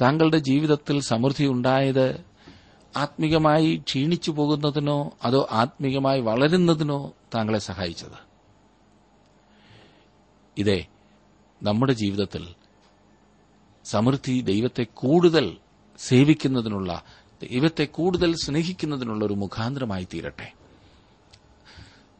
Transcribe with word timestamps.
താങ്കളുടെ 0.00 0.38
ജീവിതത്തിൽ 0.38 1.00
സമൃദ്ധി 1.00 1.46
ഉണ്ടായത് 1.46 2.24
ആത്മീകമായി 2.96 3.76
ക്ഷീണിച്ചു 3.76 4.30
പോകുന്നതിനോ 4.30 5.12
അതോ 5.22 5.48
ആത്മീകമായി 5.50 6.20
വളരുന്നതിനോ 6.20 7.12
താങ്കളെ 7.34 7.58
സഹായിച്ചത്? 7.58 8.18
ഇതേ 10.56 10.86
നമ്മുടെ 11.62 11.92
ജീവിതത്തിൽ 11.92 12.46
സമൃദ്ധി 13.84 14.40
ദൈവത്തെ 14.40 14.86
കൂടുതൽ 14.94 15.56
സേവിക്കുന്നതിനുള്ള 15.98 17.02
ദൈവത്തെ 17.42 17.84
കൂടുതൽ 17.84 18.34
സ്നേഹിക്കുന്നതിനുള്ള 18.44 19.24
ഒരു 19.24 19.34
മുഖാന്തരമായി 19.34 20.04
തീരട്ടെ. 20.14 20.52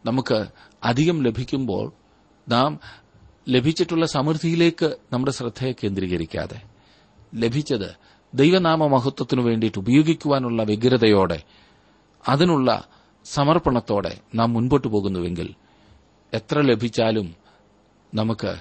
നമുക്ക് 0.04 0.46
അധികം 0.84 1.22
ലഭിക്കുമ്പോൾ 1.22 1.92
നാം 2.48 2.80
ലഭിച്ചിട്ടുള്ള 3.48 4.06
സമൃദ്ധിയിലേക്ക് 4.06 4.96
നമ്മുടെ 5.12 5.32
ശ്രദ്ധയെ 5.32 5.72
കേന്ദ്രീകരിക്കാതെ 5.72 6.73
ലഭിച്ചത് 7.34 7.96
ദൈവനാമ 8.34 8.86
മഹത്വത്തിനു 8.86 9.42
വേണ്ടിയിട്ട് 9.42 9.78
ഉപയോഗിക്കുവാനുള്ള 9.78 10.62
വ്യഗ്രതയോടെ 10.62 11.42
അതിനുള്ള 12.28 12.88
സമർപ്പണത്തോടെ 13.26 14.20
നാം 14.34 14.52
മുൻപോട്ട് 14.52 14.88
പോകുന്നുവെങ്കിൽ 14.88 15.54
എത്ര 16.32 16.60
ലഭിച്ചാലും 16.60 17.36
നമുക്ക് 18.14 18.52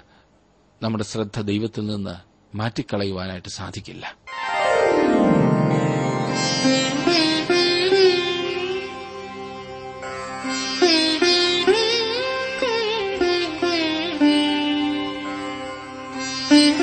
നമ്മുടെ 0.82 1.04
ശ്രദ്ധ 1.04 1.42
ദൈവത്തിൽ 1.42 1.86
നിന്ന് 1.86 2.16
മാറ്റിക്കളയുവാനായിട്ട് 2.58 3.50
സാധിക്കില്ല. 3.50 4.06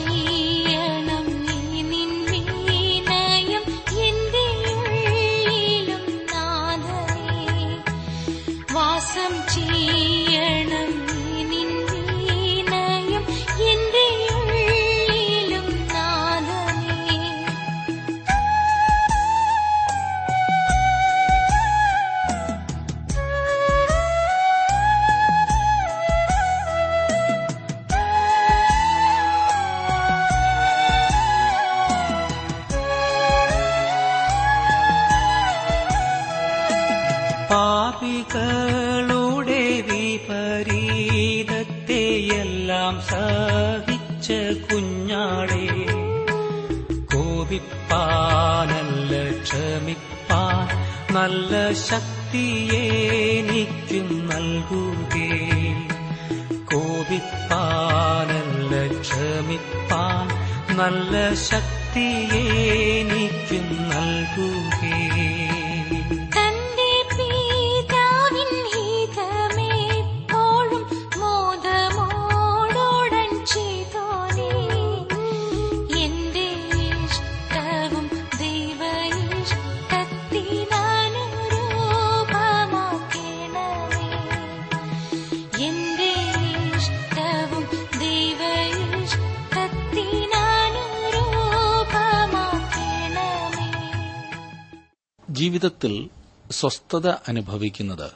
ജീവിതത്തിൽ 95.41 96.09
സ്വസ്ഥത 96.51 97.07
അനുഭവിക്കുന്നത് 97.07 98.11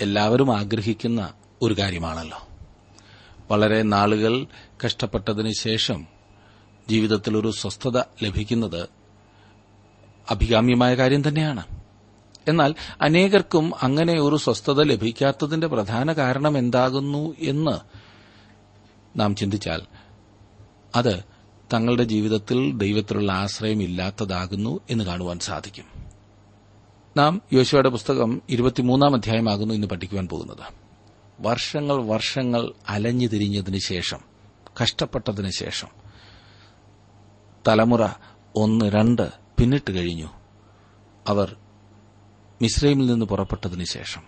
എല്ലാവരും 0.00 0.58
ആഗ്രഹിക്കുന്ന 0.58 1.32
ഒരു 1.62 1.74
കാര്യമാണല്ലോ. 1.78 2.38
വളരെ 3.50 3.82
നാളുകൾ 3.82 4.46
കഷ്ടപ്പെട്ടതിന് 4.86 5.52
ശേഷം 5.52 6.06
ജീവിതത്തിൽ 6.88 7.36
ഒരു 7.36 7.50
സ്വസ്ഥത 7.50 7.98
ലഭിക്കുന്നത് 8.22 8.88
അഭികാമ്യമായ 10.30 10.94
കാര്യം 10.94 11.28
തന്നെയാണ്. 11.28 11.64
എന്നാൽ 12.48 12.74
അനേകർക്കും 13.00 13.72
അങ്ങനെ 13.82 14.20
ഒരു 14.20 14.36
സ്വസ്ഥത 14.36 14.82
ലഭിക്കാത്തതിന്റെ 14.82 15.66
പ്രധാന 15.66 16.12
കാരണം 16.12 16.58
എന്താകുന്നു 16.58 17.34
എന്ന് 17.38 17.80
നാം 19.18 19.36
ചിന്തിച്ചാൽ 19.36 19.82
അത് 20.94 21.22
തങ്ങളുടെ 21.74 22.04
ജീവിതത്തിൽ 22.04 22.78
ദൈവത്തിലുള്ള 22.78 23.32
ആശ്രയം 23.32 23.82
ഇല്ലാത്തതാകുന്നു 23.82 24.80
എന്ന് 24.90 25.04
കാണുവാൻ 25.04 25.38
സാധിക്കും. 25.38 26.01
നാം 27.16 27.42
യോശുവയുടെ 27.52 27.88
പുസ്തകം 27.88 28.42
ഇരുപത്തിമൂന്നാം 28.48 29.14
അധ്യായമാകുന്നു 29.14 29.74
ഇന്ന് 29.74 29.86
പഠിക്കുവാൻ 29.86 30.28
പോകുന്നത്. 30.28 30.74
വർഷങ്ങൾ 31.40 32.06
വർഷങ്ങൾ 32.06 32.72
അലഞ്ഞു 32.88 33.26
തിരിഞ്ഞതിന് 33.26 33.78
ശേഷം 33.78 34.18
കഷ്ടപ്പെട്ടതിന് 34.82 35.50
ശേഷം 35.50 35.88
തലമുറ 37.68 38.08
ഒന്ന് 38.56 38.84
രണ്ട് 38.84 39.30
പിന്നിട്ട് 39.58 39.92
കഴിഞ്ഞു. 39.92 40.28
അവർ 41.28 41.56
മിസ്രൈമിൽ 42.62 43.06
നിന്ന് 43.06 43.26
പുറപ്പെട്ടതിന് 43.26 43.84
ശേഷം. 43.84 44.22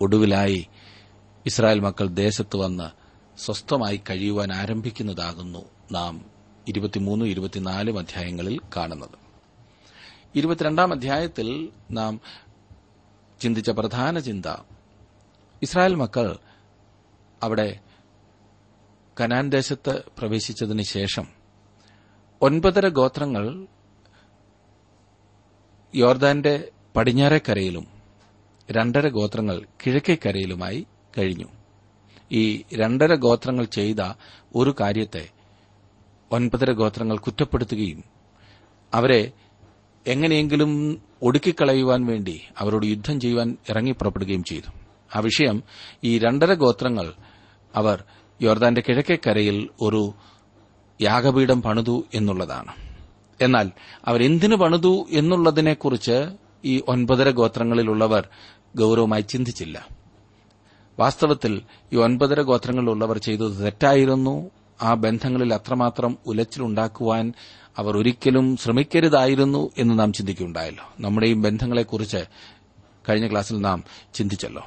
ഒടുവിലായി 0.00 0.66
ഇസ്രായേൽ 1.46 1.80
മക്കൾ 1.80 2.08
ദേശത്ത് 2.08 2.56
വന്ന് 2.56 2.90
സ്വസ്ഥമായി 3.38 4.00
കഴിയുവാൻ 4.10 4.52
ആരംഭിക്കുന്നതാകുന്നു 4.52 5.64
നാം 5.92 6.24
ഇരുപത്തിമൂന്നും 6.68 7.26
ഇരുപത്തിനാലും 7.26 7.98
അധ്യായങ്ങളിൽ 7.98 8.60
കാണുന്നത്. 8.76 9.25
ഇരുപത്തിരണ്ടാം 10.36 10.92
അധ്യായത്തിൽ 10.92 11.72
നാം 11.90 12.20
ചിന്തിച്ച 13.40 13.70
പ്രധാന 13.70 14.18
ചിന്ത. 14.18 14.46
ഇസ്രായേൽ 15.62 15.94
മക്കൾ 15.94 16.38
അവിടെ 17.42 17.80
കനാൻ 19.20 19.50
ദേശത്ത് 19.50 20.02
പ്രവേശിച്ചതിന് 20.18 20.82
ശേഷം 20.82 21.26
ഒൻപതര 22.42 22.88
ഗോത്രങ്ങൾ 22.88 23.66
യോർദാന്റെ 25.94 26.70
പടിഞ്ഞാറേക്കരയിലും 26.96 27.86
രണ്ടര 28.70 29.08
ഗോത്രങ്ങൾ 29.08 29.66
കിഴക്കേക്കരയിലുമായി 29.86 30.86
കഴിഞ്ഞു. 31.18 31.48
ഈ 32.32 32.64
രണ്ടര 32.74 33.14
ഗോത്രങ്ങൾ 33.14 33.64
ചെയ്ത 33.64 34.12
ഒരു 34.54 34.74
കാര്യത്തെ 34.80 35.28
ഒൻപതര 36.32 36.72
ഗോത്രങ്ങൾ 36.72 37.18
കുറ്റപ്പെടുത്തുകയും 37.18 38.04
അവരെ 38.94 39.32
എങ്ങനെയെങ്കിലും 40.06 41.02
ഒടുക്കിക്കളയുവാൻ 41.22 42.06
വേണ്ടി 42.06 42.40
അവരോട് 42.58 42.86
യുദ്ധം 42.86 43.20
ചെയ്യുവാൻ 43.20 43.56
ഇറങ്ങി 43.70 43.92
പുറപ്പെടുകയും 43.92 44.44
ചെയ്തു. 44.44 44.72
ആ 45.16 45.18
വിഷയം 45.18 45.62
ഈ 46.04 46.18
രണ്ടര 46.18 46.54
ഗോത്രങ്ങൾ 46.54 47.12
അവർ 47.74 48.04
യോർദാന്റെ 48.42 48.82
കിഴക്കേക്കരയിൽ 48.88 49.68
ഒരു 49.80 50.12
യാഗപീഠം 51.00 51.62
പണിതു 51.62 52.04
എന്നുള്ളതാണ്. 52.14 52.72
എന്നാൽ 53.40 53.70
അവരെന്തിനു 54.06 54.56
പണിതു 54.56 55.06
എന്നുള്ളതിനെക്കുറിച്ച് 55.10 56.30
ഈ 56.64 56.82
ഒൻപതര 56.88 57.30
ഗോത്രങ്ങളിലുള്ളവർ 57.30 58.28
ഗൌരവമായി 58.76 59.22
ചിന്തിച്ചില്ല. 59.22 59.88
വാസ്തവത്തിൽ 60.98 61.62
ഈ 61.92 61.96
ഒൻപതര 61.96 62.42
ഗോത്രങ്ങളിലുള്ളവർ 62.42 63.18
ചെയ്തത് 63.18 63.64
തെറ്റായിരുന്നു. 63.64 64.50
ആ 64.82 64.94
ബന്ധങ്ങളിൽ 64.94 65.54
അത്രമാത്രം 65.54 66.18
ഉലച്ചിലുണ്ടാക്കുവാൻ 66.26 67.32
അവർ 67.78 67.96
ഒരിക്കലും 67.96 68.56
ശ്രമിക്കരുതായിരുന്നു 68.56 69.70
എന്ന് 69.78 69.98
നാം 69.98 70.12
ചിന്തിക്കുകയുണ്ടായല്ലോ. 70.12 70.84
നമ്മുടെയും 71.00 71.42
ബന്ധങ്ങളെക്കുറിച്ച് 71.42 72.24
കഴിഞ്ഞ 73.08 73.30
ക്ലാസ്സിൽ 73.30 73.60
നാം 73.60 73.84
ചിന്തിച്ചല്ലോ. 74.14 74.66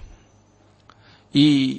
ഈ 1.35 1.73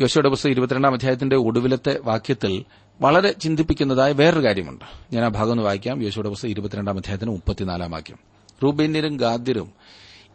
യോശയുടെ 0.00 0.28
പുസ്തകം 0.28 0.50
ഇരുപത്തിരണ്ടാം 0.50 0.92
അധ്യായത്തിന്റെ 0.92 1.36
ഒടുവിലത്തെ 1.36 1.98
വാക്യത്തിൽ 1.98 2.64
വളരെ 3.00 3.32
ചിന്തിപ്പിക്കുന്നതായ 3.32 4.12
വേറൊരു 4.12 4.46
കാര്യമുണ്ട്. 4.46 5.14
ഞാൻ 5.14 5.24
ആ 5.24 5.28
ഭാഗം 5.28 5.50
ഒന്ന് 5.50 5.62
വായിക്കാം. 5.62 6.02
യോശയുടെ 6.02 6.28
പുസ്തകം 6.28 6.50
ഇരുപത്തിരണ്ടാം 6.50 6.96
അധ്യായത്തിന് 6.96 7.30
മുപ്പത്തിനാലാം 7.30 7.90
വാക്യം. 7.90 8.18
റൂബേന്യരും 8.62 9.16
ഗാദ്യരും 9.16 9.72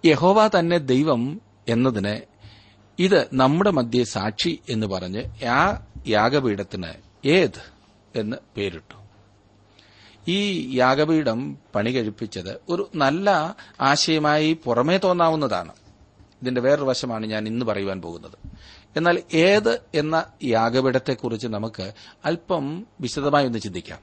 യഹോവ 0.05 0.47
തന്നെ 0.47 0.77
ദൈവം 0.77 1.41
എന്നതിന് 1.67 2.21
ഇത് 3.00 3.27
നമ്മുടെ 3.33 3.71
മധ്യേ 3.71 4.03
സാക്ഷി 4.03 4.59
എന്ന് 4.69 4.88
പറഞ്ഞ് 4.88 5.45
ആ 5.45 5.85
യാഗപീഠത്തിന് 6.07 6.88
ഏത് 7.25 7.73
എന്ന് 8.15 8.38
പേരിട്ടു. 8.57 8.99
ഈ 10.29 10.69
യാഗപീഠം 10.77 11.57
പണി 11.75 11.89
കഴിപ്പിച്ചത് 11.89 12.61
ഒരു 12.69 12.89
നല്ല 12.95 13.55
ആശയമായി 13.81 14.53
പുറമേ 14.63 14.97
തോന്നാവുന്നതാണ്. 14.97 15.71
ഇതിന്റെ 16.41 16.61
വേറൊരു 16.61 16.85
വശമാണ് 16.85 17.25
ഞാൻ 17.25 17.47
ഇന്ന് 17.47 17.65
പറയുവാൻ 17.65 18.01
പോകുന്നത്. 18.01 18.37
എന്നാൽ 18.95 19.23
ഏത് 19.33 19.79
എന്ന 19.93 20.25
യാഗപീഠത്തെക്കുറിച്ച് 20.43 21.47
നമുക്ക് 21.47 21.93
അല്പം 22.25 22.87
വിശദമായി 23.01 23.45
ഒന്ന് 23.45 23.59
ചിന്തിക്കാം. 23.59 23.99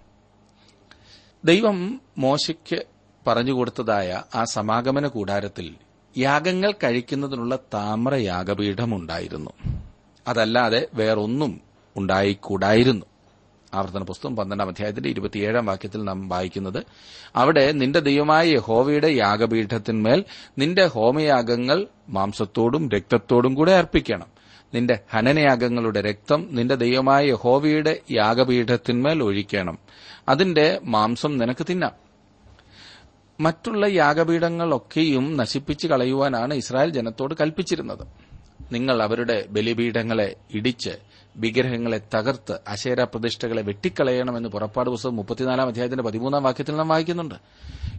ദൈവം 1.45 2.01
മോശയ്ക്ക് 2.19 2.83
പറഞ്ഞുകൊടുത്തതായ 3.27 4.23
ആ 4.35 4.45
സമാഗമന 4.45 5.07
കൂടാരത്തിൽ 5.07 5.75
യാഗങ്ങൾ 6.19 6.73
കഴിക്കുന്നതിനുള്ള 6.73 7.59
താമ്ര 7.75 8.15
യാഗപീഠമുണ്ടായിരുന്നു 8.15 9.51
അതല്ലാതെ 10.27 10.89
വേറൊന്നും 10.95 11.61
ഉണ്ടായിക്കൂടായിരുന്നു. 11.97 13.07
ആവർത്തന 13.75 14.03
പുസ്തകം 14.03 14.37
പന്ത്രണ്ടാം 14.37 14.69
അധ്യായത്തിന്റെ 14.69 15.09
ഇരുപത്തിയേഴാം 15.09 15.67
വാക്യത്തിൽ 15.67 16.05
നാം 16.05 16.29
വായിക്കുന്നത് 16.29 16.83
അവിടെ 17.37 17.73
നിന്റെ 17.73 18.01
ദൈവമായ 18.01 18.49
യഹോവയുടെ 18.49 19.09
യാഗപീഠത്തിന്മേൽ 19.09 20.25
നിന്റെ 20.59 20.87
ഹോമയാഗങ്ങൾ 20.87 21.87
മാംസത്തോടും 22.09 22.91
രക്തത്തോടും 22.91 23.55
കൂടെ 23.55 23.73
അർപ്പിക്കണം. 23.73 24.27
നിന്റെ 24.75 24.99
ഹനനയാഗങ്ങളുടെ 25.11 26.01
രക്തം 26.01 26.49
നിന്റെ 26.51 26.75
ദൈവമായ 26.75 27.25
യഹോവയുടെ 27.27 28.01
യാഗപീഠത്തിന്മേൽ 28.13 29.23
ഒഴിക്കണം. 29.23 29.79
അതിന്റെ 30.29 30.81
മാംസം 30.85 31.39
നിനക്ക് 31.39 31.67
തിന്നാം. 31.71 31.93
മറ്റുള്ള 33.41 33.87
യാഗപീഠങ്ങളൊക്കെയും 33.87 35.37
നശിപ്പിച്ച് 35.37 35.87
കളയുവാനാണ് 35.87 36.55
ഇസ്രായേൽ 36.55 36.91
ജനത്തോട് 36.91 37.35
കൽപ്പിച്ചിരുന്നത്. 37.41 38.07
നിങ്ങൾ 38.73 39.03
അവരുടെ 39.03 39.47
ബലിപീഠങ്ങളെ 39.51 40.37
ഇടിച്ച് 40.55 40.91
വിഗ്രഹങ്ങളെ 41.37 42.01
തകർത്ത് 42.15 42.61
അശേര 42.69 43.05
പ്രതിഷ്ഠകളെ 43.05 43.63
വെട്ടിക്കളയണമെന്ന് 43.63 44.49
പുറപ്പാട് 44.49 44.91
പുസ്തകം 44.91 45.17
മുപ്പത്തിനാലാം 45.17 45.69
അധ്യായത്തിന്റെ 45.69 46.03
പതിമൂന്നാം 46.03 46.43
വാക്യത്തിൽ 46.43 46.77
നാം 46.77 46.89
വായിക്കുന്നുണ്ട്. 46.89 47.35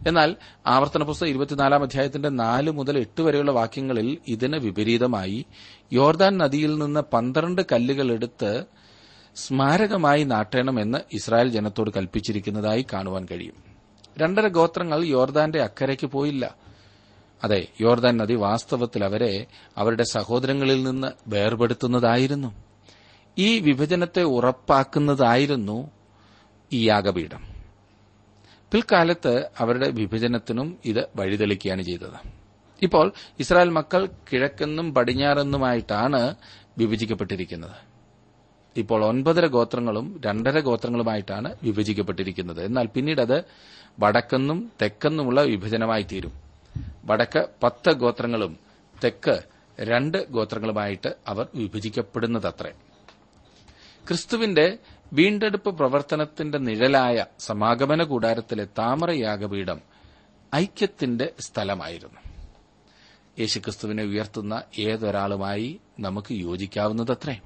എന്നാൽ 0.08 0.36
ആവർത്തന 0.66 1.02
പുസ്തകം 1.02 1.28
ഇരുപത്തിനാലാം 1.28 1.82
അധ്യായത്തിന്റെ 1.82 2.28
നാല് 2.28 2.70
മുതൽ 2.70 2.98
എട്ട് 2.98 3.22
വരെയുള്ള 3.22 3.50
വാക്യങ്ങളിൽ 3.50 4.18
ഇതിന് 4.28 4.56
വിപരീതമായി 4.56 5.46
യോർദാൻ 5.92 6.38
നദിയിൽ 6.38 6.78
നിന്ന് 6.78 7.00
പന്ത്രണ്ട് 7.00 7.62
കല്ലുകൾ 7.72 8.12
എടുത്ത് 8.12 8.64
സ്മാരകമായി 9.36 10.24
നാട്ടണമെന്ന് 10.24 10.98
ഇസ്രായേൽ 11.12 11.48
ജനത്തോട് 11.48 11.90
കൽപ്പിച്ചിരിക്കുന്നതായി 11.96 12.86
കാണുവാൻ 12.92 13.26
കഴിയും. 13.30 13.54
രണ്ടര 14.18 14.48
ഗോത്രങ്ങൾ 14.48 15.04
യോർദാന്റെ 15.04 15.62
അക്കരയ്ക്ക് 15.62 16.06
പോയില്ല. 16.06 16.54
അതെ 17.44 17.66
യോർദാൻ 17.80 18.16
നദി 18.16 18.34
വാസ്തവത്തിൽ 18.34 19.04
അവരെ 19.04 19.46
അവരുടെ 19.76 20.02
സഹോദരങ്ങളിൽ 20.02 20.82
നിന്ന് 20.84 21.08
വേർപെടുത്തുന്നതായിരുന്നു. 21.26 22.67
ഈ 23.38 23.58
വിഭജനത്തെ 23.58 24.22
ഉറപ്പാക്കുന്നതായിരുന്നു 24.22 25.90
ഈ 26.72 26.88
യാഗപീഠം. 26.88 27.42
പിൽക്കാലത്ത് 28.72 29.50
അവരുടെ 29.58 29.90
വിഭജനത്തിനും 29.90 30.78
ഇത് 30.84 31.08
വഴിതെളിക്കുകയാണ് 31.16 31.82
ചെയ്തത്. 31.82 32.32
ഇപ്പോൾ 32.82 33.12
ഇസ്രായേൽ 33.40 33.68
മക്കൾ 33.68 34.06
കിഴക്കെന്നും 34.32 34.94
പടിഞ്ഞാറെന്നുമായിട്ടാണ് 34.94 36.34
വിഭജിക്കപ്പെട്ടിരിക്കുന്നത്. 36.78 37.70
ഇപ്പോൾ 38.76 39.04
ഒൻപതര 39.04 39.46
ഗോത്രങ്ങളും 39.46 40.20
രണ്ടര 40.26 40.60
ഗോത്രങ്ങളുമായിട്ടാണ് 40.60 41.56
വിഭജിക്കപ്പെട്ടിരിക്കുന്നത്. 41.62 42.64
എന്നാൽ 42.64 42.86
പിന്നീട് 42.86 43.20
അത് 43.20 43.44
വടക്കെന്നും 44.00 44.72
തെക്കെന്നുമുള്ള 44.82 45.40
വിഭജനമായി 45.42 46.02
തീരും. 46.02 46.32
വടക്ക് 47.04 47.48
പത്ത് 47.62 47.92
ഗോത്രങ്ങളും 47.92 48.58
തെക്ക് 49.04 49.42
രണ്ട് 49.80 50.30
ഗോത്രങ്ങളുമായിട്ട് 50.30 51.14
അവർ 51.26 51.46
വിഭജിക്കപ്പെടുന്നതത്രേ. 51.54 52.72
ക്രിസ്തുവിന്റെ 54.08 54.78
വീണ്ടെടുപ്പ് 55.12 55.70
പ്രവർത്തനത്തിന്റെ 55.70 56.58
നിഴലായ 56.58 57.24
സമാഗമന 57.38 58.02
കൂടാരത്തിലെ 58.02 58.64
താമരയാഗപീഠം 58.64 59.80
ഐക്യത്തിന്റെ 60.54 61.32
സ്ഥലമായിരുന്നു. 61.40 62.20
യേശുക്രിസ്തുവിനെ 63.38 64.02
ഉയർത്തുന്ന 64.04 64.62
ഏതൊരാളുമായി 64.78 65.80
നമുക്ക് 66.00 66.32
യോജിക്കാവുന്നതത്രേ? 66.32 67.40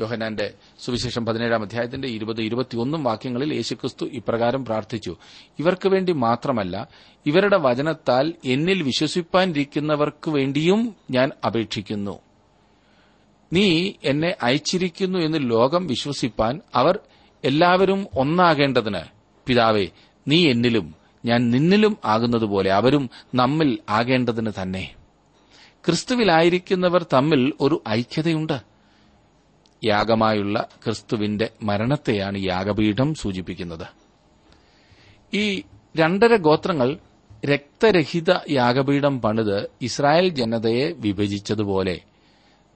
യോഹനാന്റെ 0.00 0.54
സുവിശേഷം 0.80 1.26
പതിനേഴാം 1.26 1.62
അധ്യായത്തിന്റെ 1.62 2.08
ഇരുപത് 2.08 2.40
ഇരുപത്തിയൊന്നും 2.40 3.04
വാക്യങ്ങളിൽ 3.04 3.54
യേശുക്രിസ്തു 3.54 4.06
ഇപ്രകാരം 4.06 4.64
പ്രാർത്ഥിച്ചു 4.64 5.16
ഇവർക്ക് 5.58 5.88
വേണ്ടി 5.88 6.12
മാത്രമല്ല 6.12 6.88
ഇവരുടെ 7.26 7.56
വചനത്താൽ 7.56 8.34
എന്നിൽ 8.44 8.82
വിശ്വസിപ്പാനിരിക്കുന്നവർക്ക് 8.82 10.30
വേണ്ടിയും 10.30 10.96
ഞാൻ 11.10 11.30
അപേക്ഷിക്കുന്നു. 11.46 12.18
നീ 13.52 13.92
എന്നെ 14.04 14.34
അയച്ചിരിക്കുന്നു 14.42 15.18
എന്ന് 15.18 15.38
ലോകം 15.50 15.86
വിശ്വസിപ്പാൻ 15.86 16.60
അവർ 16.74 16.98
എല്ലാവരും 17.44 18.06
ഒന്നാകേണ്ടതിന്. 18.18 19.00
പിതാവേ 19.46 19.86
നീ 20.28 20.50
എന്നിലും 20.50 20.94
ഞാൻ 21.24 21.50
നിന്നിലും 21.50 21.98
ആകുന്നതുപോലെ 22.04 22.72
അവരും 22.72 23.10
നമ്മിൽ 23.34 23.78
ആകേണ്ടതിന് 23.88 24.50
തന്നെ. 24.62 24.94
ക്രിസ്തുവിലായിരിക്കുന്നവർ 25.86 27.06
തമ്മിൽ 27.12 27.52
ഒരു 27.60 27.82
ഐക്യതയുണ്ട്. 27.88 28.60
യാഗമായുള്ള 29.84 30.68
ക്രിസ്തുവിന്റെ 30.84 31.50
മരണത്തെയാണ് 31.62 32.38
യാഗപീഠം 32.38 33.14
സൂചിപ്പിക്കുന്നത്. 33.14 33.86
ഈ 35.34 35.62
രണ്ടര 35.96 36.36
ഗോത്രങ്ങൾ 36.36 36.98
രക്തരഹിത 37.46 38.32
യാഗപീഠം 38.50 39.20
പണിത് 39.20 39.70
ഇസ്രായേൽ 39.82 40.28
ജനതയെ 40.28 40.92
വിഭജിച്ചതുപോലെ 40.92 42.00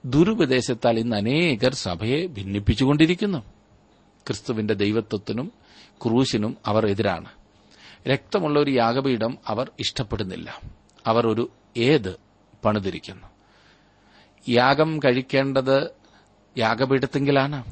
ദുരുപദേശത്താൽ 0.04 0.98
ഇന്ന് 0.98 1.16
അനേകർ 1.16 1.74
സഭയെ 1.74 2.26
ഭിന്നിപ്പിച്ചുകൊണ്ടിരിക്കുന്നു. 2.26 3.38
ക്രിസ്തുവിന്റെ 4.26 4.74
ദൈവത്വത്തിനും 4.74 5.52
ക്രൂശിനും 6.02 6.56
അവർ 6.66 6.86
എതിരാണ്. 6.86 7.28
രക്തമുള്ള 8.08 8.60
ഒരു 8.60 8.70
യാഗപീഠം 8.70 9.38
അവർ 9.46 9.70
ഇഷ്ടപ്പെടുന്നില്ല. 9.80 10.60
അവർ 11.06 11.26
ഒരു 11.26 11.50
ഏത് 11.76 12.16
പണിതിരിക്കുന്നു? 12.64 13.26
യാഗം 14.48 14.98
കഴിക്കേണ്ടത് 14.98 15.90
യാഗപീഠത്തെങ്കിലാണ്. 16.58 17.64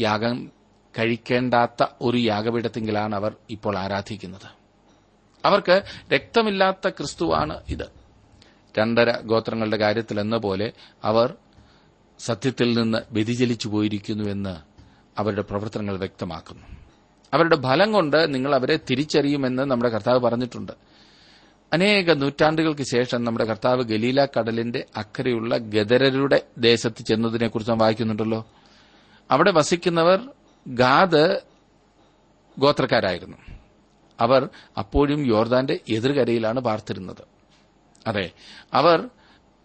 യാഗം 0.00 0.52
കഴിക്കേണ്ടാത്ത 0.98 1.86
ഒരു 2.00 2.16
യാഗപീഠത്തെങ്കിലാണ് 2.16 3.14
അവർ 3.14 3.36
ഇപ്പോൾ 3.50 3.78
ആരാധിക്കുന്നത്. 3.78 4.50
അവർക്ക് 5.44 5.82
രക്തമില്ലാത്ത 6.14 6.88
ക്രിസ്തുവാണ് 6.88 7.60
ഇത്. 7.68 8.03
രണ്ടര 8.78 9.20
ഗോത്രങ്ങളുടെ 9.20 9.76
കാര്യത്തിൽ 9.76 10.20
എന്ന 10.20 10.36
പോലെ 10.36 10.72
അവർ 11.04 11.34
സത്യത്തിൽ 12.18 12.78
നിന്ന് 12.78 12.98
വ്യതിചലിച്ചു 13.10 13.68
പോയിരിക്കുന്നുവെന്ന് 13.68 14.56
അവരുടെ 15.18 15.42
പ്രവർത്തനങ്ങൾ 15.42 15.96
വ്യക്തമാക്കുന്നു. 15.96 16.62
അവരുടെ 17.34 17.56
ഫലം 17.56 17.92
കൊണ്ട് 17.92 18.34
നിങ്ങൾ 18.34 18.54
അവരെ 18.54 18.78
തിരിച്ചറിയുമെന്ന് 18.90 19.62
നമ്മുടെ 19.62 19.92
കർത്താവ് 19.92 20.18
പറഞ്ഞിട്ടുണ്ട്. 20.18 20.72
അനേക 21.72 22.12
നൂറ്റാണ്ടുകൾക്ക് 22.12 22.82
ശേഷം 22.82 23.24
നമ്മുടെ 23.24 23.44
കർത്താവ് 23.44 23.84
ഗലീല 23.84 24.24
കടലിന്റെ 24.24 24.86
അക്കരയുള്ള 24.96 25.56
ഗദരരുടെ 25.56 26.42
ദേശത്ത് 26.58 27.02
ചെന്നതിനെക്കുറിച്ച് 27.02 27.70
നാം 27.70 27.78
വായിക്കുന്നുണ്ടല്ലോ. 27.78 28.46
അവിടെ 29.30 29.52
വസിക്കുന്നവർ 29.52 30.20
ഗാദ് 30.68 31.40
ഗോത്രക്കാരായിരുന്നു. 32.58 33.36
അവർ 34.20 34.48
അപ്പോഴും 34.78 35.26
യോർദാന്റെ 35.26 35.80
എതിർകരയിലാണ് 35.88 36.60
പാർത്തിരുന്നത്. 36.60 37.33
അതെ. 38.06 38.30
അവർ 38.74 39.08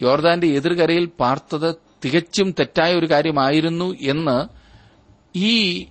യോർദാന്റെ 0.01 0.47
എതിർകരയിൽ 0.47 1.05
പാർത്തത് 1.05 1.75
തികച്ചും 2.05 2.51
തെറ്റായ 2.51 2.95
ഒരു 2.95 3.05
കാര്യമായിരുന്നു 3.05 3.95
എന്ന് 4.01 4.47
ഈ 5.35 5.85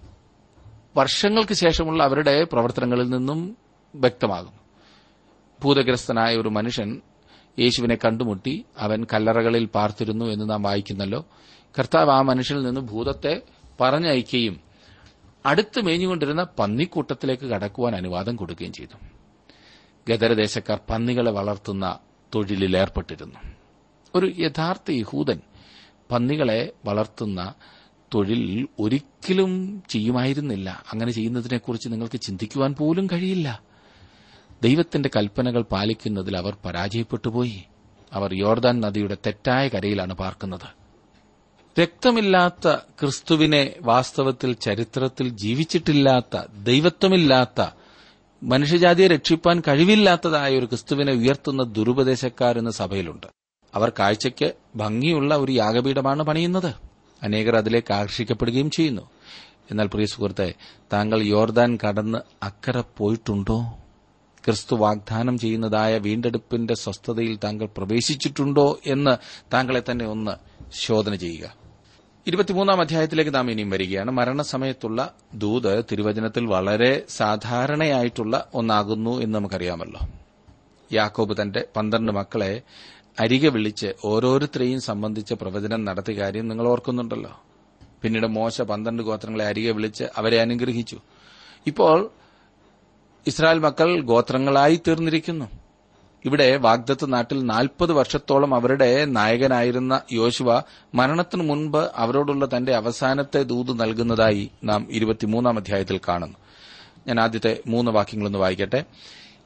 വർഷങ്ങൾക്ക് 0.96 1.54
ശേഷമുള്ള 1.54 2.02
അവരുടെ 2.02 2.44
പ്രവർത്തനങ്ങളിൽ 2.44 3.10
നിന്നും 3.10 3.56
വ്യക്തമാകുന്നു. 3.94 4.58
ഭൂതഗ്രസ്തനായ 5.62 6.36
ഒരു 6.36 6.48
മനുഷ്യൻ 6.48 7.00
യേശുവിനെ 7.58 7.94
കണ്ടുമുട്ടി. 7.94 8.64
അവൻ 8.78 9.06
കല്ലറകളിൽ 9.12 9.64
പാർത്തിരുന്നു 9.64 10.24
എന്ന് 10.24 10.50
നാം 10.50 10.62
വായിക്കുന്നല്ലോ. 10.62 11.26
കർത്താവ് 11.78 12.10
ആ 12.10 12.20
മനുഷ്യനിൽ 12.20 12.62
നിന്ന് 12.62 12.80
ഭൂതത്തെ 12.80 13.42
പറഞ്ഞയക്കുകയും 13.80 14.60
അടുത്ത് 15.46 15.80
മേഞ്ഞുകൊണ്ടിരുന്ന 15.80 16.46
പന്നിക്കൂട്ടത്തിലേക്ക് 16.58 17.46
കടക്കുവാൻ 17.46 17.96
അനുവാദം 17.96 18.36
കൊടുക്കുകയും 18.36 18.72
ചെയ്തു. 18.72 19.04
ഗദരദേശക്കാർ 20.08 20.80
പന്നികളെ 20.90 21.30
വളർത്തുന്ന 21.30 21.98
തൊഴിലിൽ 22.34 22.76
ഏർപ്പെട്ടിരുന്നു 22.76 23.38
ഒരു 24.14 24.32
യഥാർത്ഥ 24.38 24.90
യഹൂദൻ 24.90 25.40
പന്നികളെ 26.10 26.72
വളർത്തുന്ന 26.84 27.54
തൊഴിൽ 28.14 28.68
ഒരിക്കലും 28.78 29.82
ചെയ്യുമായിരുന്നില്ല. 29.88 30.84
അങ്ങനെ 30.92 31.12
ചെയ്യുന്നതിനെക്കുറിച്ച് 31.12 31.88
നിങ്ങൾക്ക് 31.88 32.20
ചിന്തിക്കുവാൻ 32.20 32.74
പോലും 32.74 33.08
കഴിയില്ല. 33.12 33.62
ദൈവത്തിന്റെ 34.62 35.10
കൽപ്പനകൾ 35.16 35.62
പാലിക്കുന്നതിൽ 35.62 36.36
അവർ 36.36 36.56
പരാജയപ്പെട്ടുപോയി. 36.64 37.64
അവർ 38.12 38.34
യോർദാൻ 38.34 38.80
നദിയുടെ 38.80 39.16
തെറ്റായ 39.26 39.68
കരയിലാണ് 39.68 40.14
പാർക്കുന്നത്. 40.14 40.78
രക്തമില്ലാത്ത 41.80 42.76
ക്രിസ്തുവിനെ 42.76 43.74
വാസ്തവത്തിൽ 43.80 44.52
ചരിത്രത്തിൽ 44.52 45.28
ജീവിച്ചിട്ടില്ലാത്ത 45.28 46.44
ദൈവത്വമില്ലാത്ത 46.62 47.77
മനുഷ്യജാതിയെ 48.42 49.08
രക്ഷിപ്പാൻ 49.08 49.62
കഴിവില്ലാത്തതായ 49.68 50.58
ഒരു 50.58 50.66
ക്രിസ്തുവിനെ 50.66 51.12
ഉയർത്തുന്ന 51.12 51.62
ദുരുപദേശക്കാർ 51.62 52.58
എന്ന 52.58 52.70
സഭയിലുണ്ട്. 52.70 53.26
അവർ 53.74 53.92
കാഴ്ചയ്ക്ക് 53.98 54.52
ഭംഗിയുള്ള 54.76 55.36
ഒരു 55.36 55.52
യാഗപീഠമാണ് 55.52 56.22
പണിയുന്നത്. 56.22 56.74
അനേകർ 57.22 57.56
അതിലേക്ക് 57.56 57.92
ആകർഷിക്കപ്പെടുകയും 57.92 58.70
ചെയ്യുന്നു. 58.70 59.02
എന്നാൽ 59.70 59.86
പ്രിയ 59.86 60.06
സുഹൃത്തെ 60.06 60.54
താങ്കൾ 60.92 61.22
യോർദാൻ 61.22 61.78
കടന്ന് 61.88 62.18
അക്കരെ 62.42 62.84
പോയിട്ടുണ്ടോ? 62.96 63.78
ക്രിസ്തു 64.44 64.76
വാഗ്ദാനം 64.76 65.38
ചെയ്യുന്നതായ 65.38 65.98
വീണ്ടെടുപ്പിന്റെ 65.98 66.74
സ്വസ്ഥതയിൽ 66.74 67.38
താങ്കൾ 67.44 67.66
പ്രവേശിച്ചിട്ടുണ്ടോ 67.66 68.78
എന്ന് 68.86 69.16
താങ്കളെ 69.52 69.82
തന്നെ 69.90 70.06
ഒന്ന് 70.06 70.30
ശോധന 70.72 71.14
ചെയ്യുക. 71.14 71.57
ഇരുപത്തിമൂന്നാം 72.28 72.80
അധ്യായത്തിലേക്ക് 72.80 73.34
നാം 73.34 73.50
ഇനിയും 73.50 73.70
വരികയാണ്. 73.70 74.10
മരണസമയത്തുള്ള 74.10 75.14
ദൂത് 75.34 75.84
തിരുവചനത്തിൽ 75.92 76.46
വളരെ 76.46 77.02
സാധാരണയായിട്ടുള്ള 77.08 78.48
ഒന്നാകുന്നു 78.54 79.22
എന്ന് 79.22 79.34
നമുക്കറിയാമല്ലോ. 79.34 80.08
യാക്കോബ് 80.92 81.42
തന്റെ 81.42 81.64
പന്ത്രണ്ട് 81.76 82.12
മക്കളെ 82.12 82.62
അരികെ 83.20 83.48
വിളിച്ച് 83.48 83.92
ഓരോരുത്തരെയും 84.04 84.80
സംബന്ധിച്ച 84.80 85.32
പ്രവചനം 85.32 85.84
നടത്തിയ 85.84 86.14
കാര്യം 86.14 86.48
നിങ്ങൾ 86.48 86.68
ഓർക്കുന്നുണ്ടല്ലോ. 86.68 87.40
പിന്നീട് 88.02 88.26
മോശ 88.26 88.62
പന്ത്രണ്ട് 88.62 89.02
ഗോത്രങ്ങളെ 89.02 89.44
അരികെ 89.44 89.70
വിളിച്ച് 89.70 90.04
അവരെ 90.16 90.40
അനുഗ്രഹിച്ചു. 90.40 90.98
ഇപ്പോൾ 91.66 92.10
ഇസ്രായേൽ 93.26 93.58
മക്കൾ 93.58 94.00
ഗോത്രങ്ങളായി 94.00 94.80
തീർന്നിരിക്കുന്നു. 94.86 95.57
ഇവിടെ 96.24 96.56
വാഗ്ദത്ത് 96.56 97.12
നാട്ടിൽ 97.12 97.46
നാൽപ്പത് 97.46 97.92
വർഷത്തോളം 97.92 98.54
അവരുടെ 98.54 99.04
നായകനായിരുന്ന 99.04 100.00
യോശുവ 100.12 100.62
മരണത്തിനു 100.94 101.42
മുൻപ് 101.42 101.78
അവരോടുള്ള 101.94 102.48
തന്റെ 102.56 102.74
അവസാനത്തെ 102.74 103.42
ദൂത് 103.42 103.80
നൽകുന്നതായി 103.80 104.50
നാം 104.64 104.86
ഇരുപത്തിമൂന്നാം 104.90 105.58
അധ്യായത്തിൽ 105.58 106.00
കാണുന്നു. 106.08 106.38
ഞാൻ 107.06 107.20
ആദ്യത്തെ 107.20 107.60
മൂന്ന് 107.66 107.90
വാക്യങ്ങളൊന്ന് 107.90 108.38
വായിക്കട്ടെ. 108.38 108.84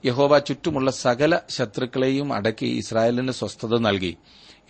യഹോവ 0.05 0.39
ചുറ്റുമുള്ള 0.39 0.91
സകല 0.91 1.39
ശത്രുക്കളെയും 1.51 2.33
അടക്കി 2.33 2.67
ഇസ്രായേലിന് 2.67 3.33
സ്വസ്ഥത 3.33 3.79
നൽകി. 3.79 4.17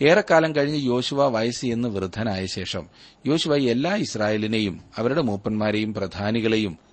ഏറെക്കാലം 0.01 0.55
കഴിഞ്ഞ് 0.55 0.85
യോശുവ 0.85 1.27
വയസ്സ് 1.27 1.65
എന്ന് 1.65 1.89
വൃദ്ധനായ 1.89 2.45
ശേഷം 2.45 2.87
യോശുവ 3.27 3.55
എല്ലാ 3.55 3.95
ഇസ്രായേലിനെയും 3.95 4.81
അവരുടെ 4.97 5.21
മൂപ്പന്മാരെയും 5.21 5.93
പ്രധാനികളെയും 5.93 6.92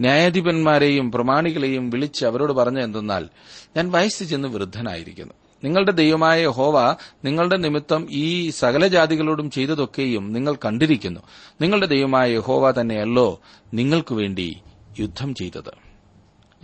ന്യായാധിപന്മാരെയും 0.00 1.12
പ്രമാണികളെയും 1.12 1.90
വിളിച്ച് 1.90 2.26
അവരോട് 2.26 2.52
പറഞ്ഞ 2.52 2.78
എന്തെന്നാൽ 2.78 3.28
ഞാൻ 3.76 3.90
വയസ്സ് 3.90 4.24
ചെന്ന് 4.24 4.48
വൃദ്ധനായിരിക്കുന്നു. 4.48 5.34
നിങ്ങളുടെ 5.64 5.90
ദൈവമായ 5.90 6.46
ഹോവ 6.46 6.96
നിങ്ങളുടെ 7.24 7.56
നിമിത്തം 7.56 8.08
ഈ 8.10 8.50
സകല 8.50 8.86
ജാതികളോടും 8.86 9.50
ചെയ്തതൊക്കെയും 9.50 10.32
നിങ്ങൾ 10.32 10.54
കണ്ടിരിക്കുന്നു. 10.64 11.20
നിങ്ങളുടെ 11.60 11.86
ദൈവമായ 11.86 12.38
ഹോവ 12.38 12.70
തന്നെയല്ലോ 12.70 13.40
നിങ്ങൾക്ക് 13.74 14.14
വേണ്ടി 14.14 14.60
യുദ്ധം 15.00 15.34
ചെയ്തത്. 15.34 15.72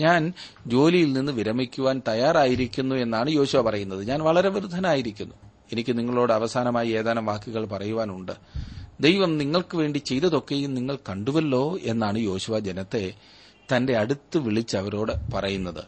ഞാൻ 0.01 0.33
ജോലിയിൽ 0.67 1.13
നിന്ന് 1.13 1.33
വിരമിക്കുവാൻ 1.33 2.03
തയ്യാറായിരിക്കുന്നു 2.09 2.95
എന്നാണ് 2.95 3.31
യോശുവ 3.31 3.63
പറയുന്നത്. 3.63 4.09
ഞാൻ 4.09 4.21
വളരെ 4.21 4.49
വൃദ്ധനായിരിക്കുന്നു. 4.49 5.35
എനിക്ക് 5.73 5.99
നിങ്ങളോട് 5.99 6.33
അവസാനമായി 6.33 6.89
ഏതാനും 6.89 7.27
വാക്കുകൾ 7.27 7.67
പറയുവാനുണ്ട്. 7.67 8.33
ദൈവം 9.01 9.39
നിങ്ങൾക്ക് 9.39 9.77
വേണ്ടി 9.77 9.99
ചെയ്തതൊക്കെയും 9.99 10.75
നിങ്ങൾ 10.75 10.99
കണ്ടുവല്ലോ 11.09 11.79
എന്നാണ് 11.83 12.19
യോശുവ 12.19 12.59
ജനത്തെ 12.59 13.15
തന്റെ 13.77 13.97
അടുത്ത് 13.97 14.39
വിളിച്ച് 14.39 14.77
അവരോട് 14.77 15.33
പറയുന്നത്. 15.33 15.85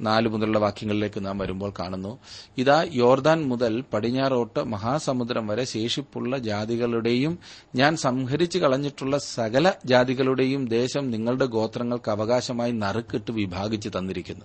നാലു 0.00 0.28
മുതലുള്ള 0.28 0.58
വാക്യങ്ങളിലേക്ക് 0.58 1.26
നാം 1.26 1.38
വരുമ്പോൾ 1.38 1.72
കാണുന്നു. 1.78 2.18
ഇതാ 2.58 2.86
യോർദാൻ 2.94 3.48
മുതൽ 3.48 3.84
പടിഞ്ഞാറോട്ട് 3.92 4.64
മഹാസമുദ്രം 4.64 5.46
വരെ 5.46 5.64
ശേഷിപ്പുള്ള 5.64 6.38
ജാതികളുടെയും 6.38 7.38
ഞാൻ 7.74 7.96
സംഹരിച്ചു 7.96 8.58
കളഞ്ഞിട്ടുള്ള 8.58 9.18
സകല 9.18 9.72
ജാതികളുടെയും 9.84 10.68
ദേശം 10.68 11.10
നിങ്ങളുടെ 11.10 11.44
ഗോത്രങ്ങൾക്ക് 11.44 12.10
അവകാശമായി 12.10 12.72
നറുക്കിട്ട് 12.72 13.32
വിഭാഗിച്ചു 13.32 13.90
തന്നിരിക്കുന്നു. 13.98 14.44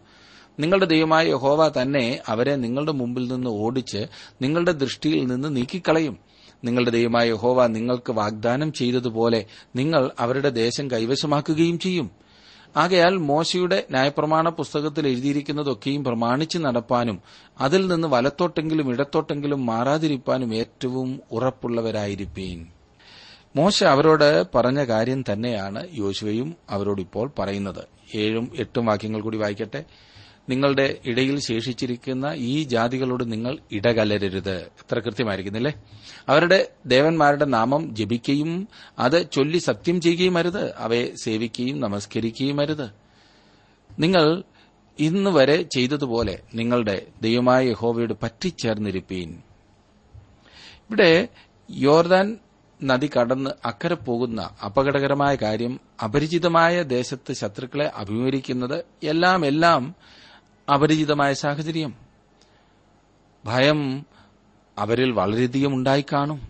നിങ്ങളുടെ 0.60 0.86
ദൈവമായ 0.86 1.28
യഹോവ 1.28 1.82
തന്നെ 1.82 2.20
അവരെ 2.28 2.56
നിങ്ങളുടെ 2.56 2.92
മുമ്പിൽ 2.92 3.32
നിന്ന് 3.32 3.50
ഓടിച്ച് 3.50 4.06
നിങ്ങളുടെ 4.42 4.72
ദൃഷ്ടിയിൽ 4.72 5.28
നിന്ന് 5.28 5.56
നീക്കിക്കളയും. 5.56 6.18
നിങ്ങളുടെ 6.64 6.92
ദൈവമായ 6.92 7.34
ഹോവ 7.34 7.68
നിങ്ങൾക്ക് 7.68 8.12
വാഗ്ദാനം 8.12 8.74
ചെയ്തതുപോലെ 8.74 9.46
നിങ്ങൾ 9.76 10.12
അവരുടെ 10.20 10.50
ദേശം 10.50 10.92
കൈവശമാക്കുകയും 10.92 11.80
ചെയ്യും. 11.80 12.12
ആകയാൽ 12.78 13.18
മോശയുടെ 13.18 13.84
ന്യായപ്രമാണ 13.92 14.50
പുസ്തകത്തിൽ 14.50 15.08
എഴുതിയിരിക്കുന്നതൊക്കെയും 15.08 16.04
പ്രമാണിച്ച് 16.04 16.58
നടപ്പാനും 16.58 17.22
അതിൽ 17.62 17.88
നിന്ന് 17.88 18.08
വലത്തോട്ടെങ്കിലും 18.08 18.90
ഇടത്തോട്ടെങ്കിലും 18.90 19.66
മാറാതിരിപ്പാനും 19.66 20.56
ഏറ്റവും 20.56 21.20
ഉറപ്പുള്ളവരായിരിക്കും 21.32 22.68
മോശ 23.56 23.84
അവരോട് 23.84 24.44
പറഞ്ഞ 24.56 24.84
കാര്യം 24.84 25.24
തന്നെയാണ് 25.34 25.88
യോശുവയും 25.94 26.56
അവരോടിപ്പോൾ 26.70 27.32
പറയുന്നത്. 27.40 27.88
ഏഴും 28.16 28.52
എട്ടും 28.56 28.86
വാക്യങ്ങൾ 28.86 29.22
കൂടി 29.22 29.38
വായിക്കട്ടെ. 29.38 29.86
നിങ്ങളുടെ 30.50 30.98
ഇടയിൽ 31.06 31.40
ശേഷിച്ചിരിക്കുന്ന 31.40 32.26
ഈ 32.36 32.64
ജാതികളോട് 32.64 33.32
നിങ്ങൾ 33.32 33.58
ഇടകലരരുത്. 33.72 34.58
എത്ര 34.58 35.00
കൃത്യമായിരിക്കുന്നില്ലേ? 35.00 35.74
അവരുടെ 36.30 36.72
ദേവന്മാരുടെ 36.86 37.46
നാമം 37.46 37.96
ജപിക്കുകയും 37.96 38.68
അത് 39.00 39.32
ചൊല്ലി 39.32 39.58
സത്യം 39.58 40.02
ചെയ്യുകയും 40.02 40.38
അരുത്. 40.38 40.76
അവയെ 40.76 41.12
സേവിക്കുകയും 41.24 41.80
നമസ്കരിക്കുകയും 41.80 42.62
അരുത്. 42.62 42.90
നിങ്ങൾ 44.00 44.44
ഇന്ന് 45.00 45.30
വരെ 45.30 45.62
ചെയ്തതുപോലെ 45.62 46.40
നിങ്ങളുടെ 46.56 47.08
ദൈവമായ 47.22 47.68
യഹോവയോട് 47.68 48.14
പറ്റിച്ചേർന്നിരിപ്പീൻ. 48.24 49.32
ഇവിടെ 50.90 51.28
യോർദാൻ 51.72 52.38
നദി 52.84 53.10
കടന്ന് 53.20 53.50
അക്കരെ 53.66 53.96
പോകുന്ന 53.96 54.50
അപകടകരമായ 54.66 55.36
കാര്യം 55.36 55.80
അപരിചിതമായ 56.04 56.82
ദേശത്ത് 56.82 57.34
ശത്രുക്കളെ 57.34 57.92
അഭിമുഖീകരിക്കുന്നത് 57.96 58.86
എല്ലാം 59.04 59.46
എല്ലാം 59.46 59.96
അപരിചിതമായ 60.74 61.34
സാഹചര്യം. 61.34 61.94
ഭയം 63.46 64.06
അവരിൽ 64.78 65.12
വളരെയധികം 65.12 65.74
ഉണ്ടായിക്കാണും. 65.74 66.50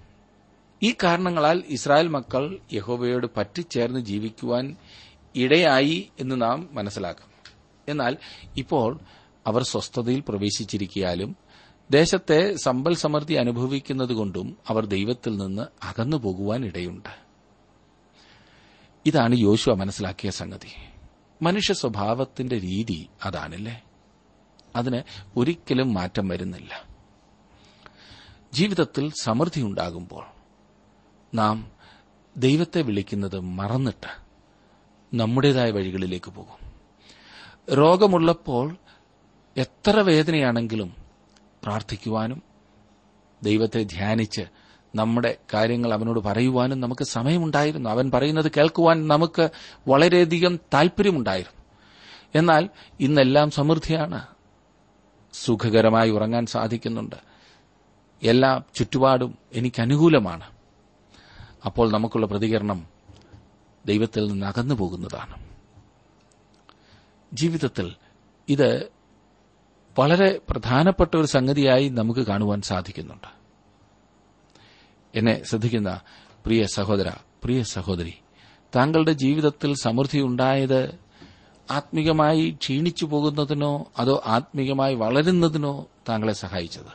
ഈ 0.83 0.91
കാരണങ്ങളാൽ 0.91 1.63
ഇസ്രായേൽ 1.67 2.07
മക്കൾ 2.07 2.59
യഹോബയോട് 2.73 3.27
പറ്റിച്ചേർന്ന് 3.37 3.99
ജീവിക്കുവാൻ 3.99 4.75
ഇടയായി 5.35 6.09
എന്ന് 6.19 6.41
നാം 6.41 6.69
മനസ്സിലാക്കും. 6.71 7.53
എന്നാൽ 7.87 8.17
ഇപ്പോൾ 8.57 8.99
അവർ 9.47 9.63
സ്വസ്ഥതയിൽ 9.63 10.23
പ്രവേശിച്ചിരിക്കാലും 10.27 11.35
ദേശത്തെ 11.91 12.55
സമ്പൽ 12.55 12.95
സമൃദ്ധി 12.95 13.33
അനുഭവിക്കുന്നതുകൊണ്ടും 13.33 14.57
അവർ 14.67 14.85
ദൈവത്തിൽ 14.85 15.37
നിന്ന് 15.37 15.85
അകന്നു 15.85 16.17
പോകുവാൻ 16.17 16.65
ഇടയുണ്ട്. 16.65 17.09
ഇതാണ് 19.05 19.35
യോശുവ 19.35 19.73
മനസ്സിലാക്കിയ 19.73 20.31
സംഗതി. 20.31 20.89
മനുഷ്യ 21.41 21.73
സ്വഭാവത്തിന്റെ 21.73 22.59
രീതി 22.59 23.09
അതാണല്ലേ? 23.25 23.83
അതിന് 24.75 25.01
ഒരിക്കലും 25.37 25.93
മാറ്റം 25.93 26.27
വരുന്നില്ല. 26.27 26.83
ജീവിതത്തിൽ 28.53 29.11
സമൃദ്ധി 29.21 29.61
ഉണ്ടാകുമ്പോൾ 29.61 30.25
നാം 31.35 31.71
ദൈവത്തെ 32.37 32.81
വിളിക്കുന്നത് 32.81 33.39
മറന്നിട്ട് 33.39 34.21
നമ്മുടേതായ 35.13 35.71
വഴികളിലേക്ക് 35.71 36.31
പോകും. 36.31 36.69
രോഗമുള്ളപ്പോൾ 37.73 38.77
എത്ര 39.57 39.99
വേദനയാണെങ്കിലും 39.99 40.95
പ്രാർത്ഥിക്കുവാനും 41.63 42.43
ദൈവത്തെ 43.43 43.83
ധ്യാനിച്ച് 43.83 44.41
നമ്മുടെ 44.95 45.37
കാര്യങ്ങൾ 45.53 45.93
അവനോട് 45.93 46.19
പറയുവാനും 46.19 46.79
നമുക്ക് 46.79 47.03
സമയമുണ്ടായിരുന്നു. 47.03 47.89
അവൻ 47.89 48.11
പറയുന്നത് 48.11 48.51
കേൾക്കുവാൻ 48.57 49.07
നമുക്ക് 49.07 49.49
വളരെയധികം 49.87 50.59
താൽപര്യമുണ്ടായിരുന്നു 50.73 51.65
എന്നാൽ 52.35 52.69
ഇന്നെല്ലാം 52.99 53.51
സമൃദ്ധിയാണ്. 53.51 54.27
സുഖകരമായി 55.33 56.09
ഉറങ്ങാൻ 56.09 56.45
സാധിക്കുന്നുണ്ട്. 56.45 57.15
എല്ലാ 58.23 58.61
ചുറ്റുപാടും 58.75 59.37
എനിക്ക് 59.53 59.81
അനുകൂലമാണ്. 59.81 60.43
അപ്പോൾ 61.65 61.91
നമുക്കുള്ള 61.91 62.25
പ്രതികരണം 62.25 62.87
ദൈവത്തിൽ 63.85 64.27
നിന്ന് 64.27 64.45
അകന്നു 64.45 64.75
പോകുന്നതാണ്. 64.75 65.49
ജീവിതത്തിൽ 67.33 67.95
ഇത് 68.49 68.91
വളരെ 69.99 70.41
പ്രധാനപ്പെട്ട 70.49 71.15
ഒരു 71.15 71.25
സംഗതിയായി 71.25 71.89
നമുക്ക് 71.89 72.19
കാണുവാൻ 72.19 72.61
സാധിക്കുന്നുണ്ട്. 72.61 73.39
എന്നെ 75.15 75.43
ശ്രദ്ധിക്കുന്ന 75.43 76.01
പ്രിയ 76.45 76.65
സഹോദര 76.65 77.09
പ്രിയ 77.43 77.63
സഹോദരി 77.63 78.13
താങ്കളുടെ 78.75 79.13
ജീവിതത്തിൽ 79.13 79.75
സമൃദ്ധി 79.83 80.21
ഉണ്ടായത് 80.21 80.99
ആത്മീകമായി 81.71 82.49
ക്ഷീണിച്ചു 82.51 83.05
പോകുന്നതിനോ 83.05 83.91
അതോ 83.97 84.23
ആത്മീകമായി 84.25 84.95
വളരുന്നതിനോ 84.95 85.87
താങ്കളെ 86.09 86.33
സഹായിച്ചത്? 86.33 86.93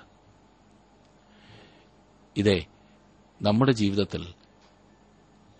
ഇതേ 2.36 2.66
നമ്മുടെ 3.42 3.72
ജീവിതത്തിൽ 3.72 4.34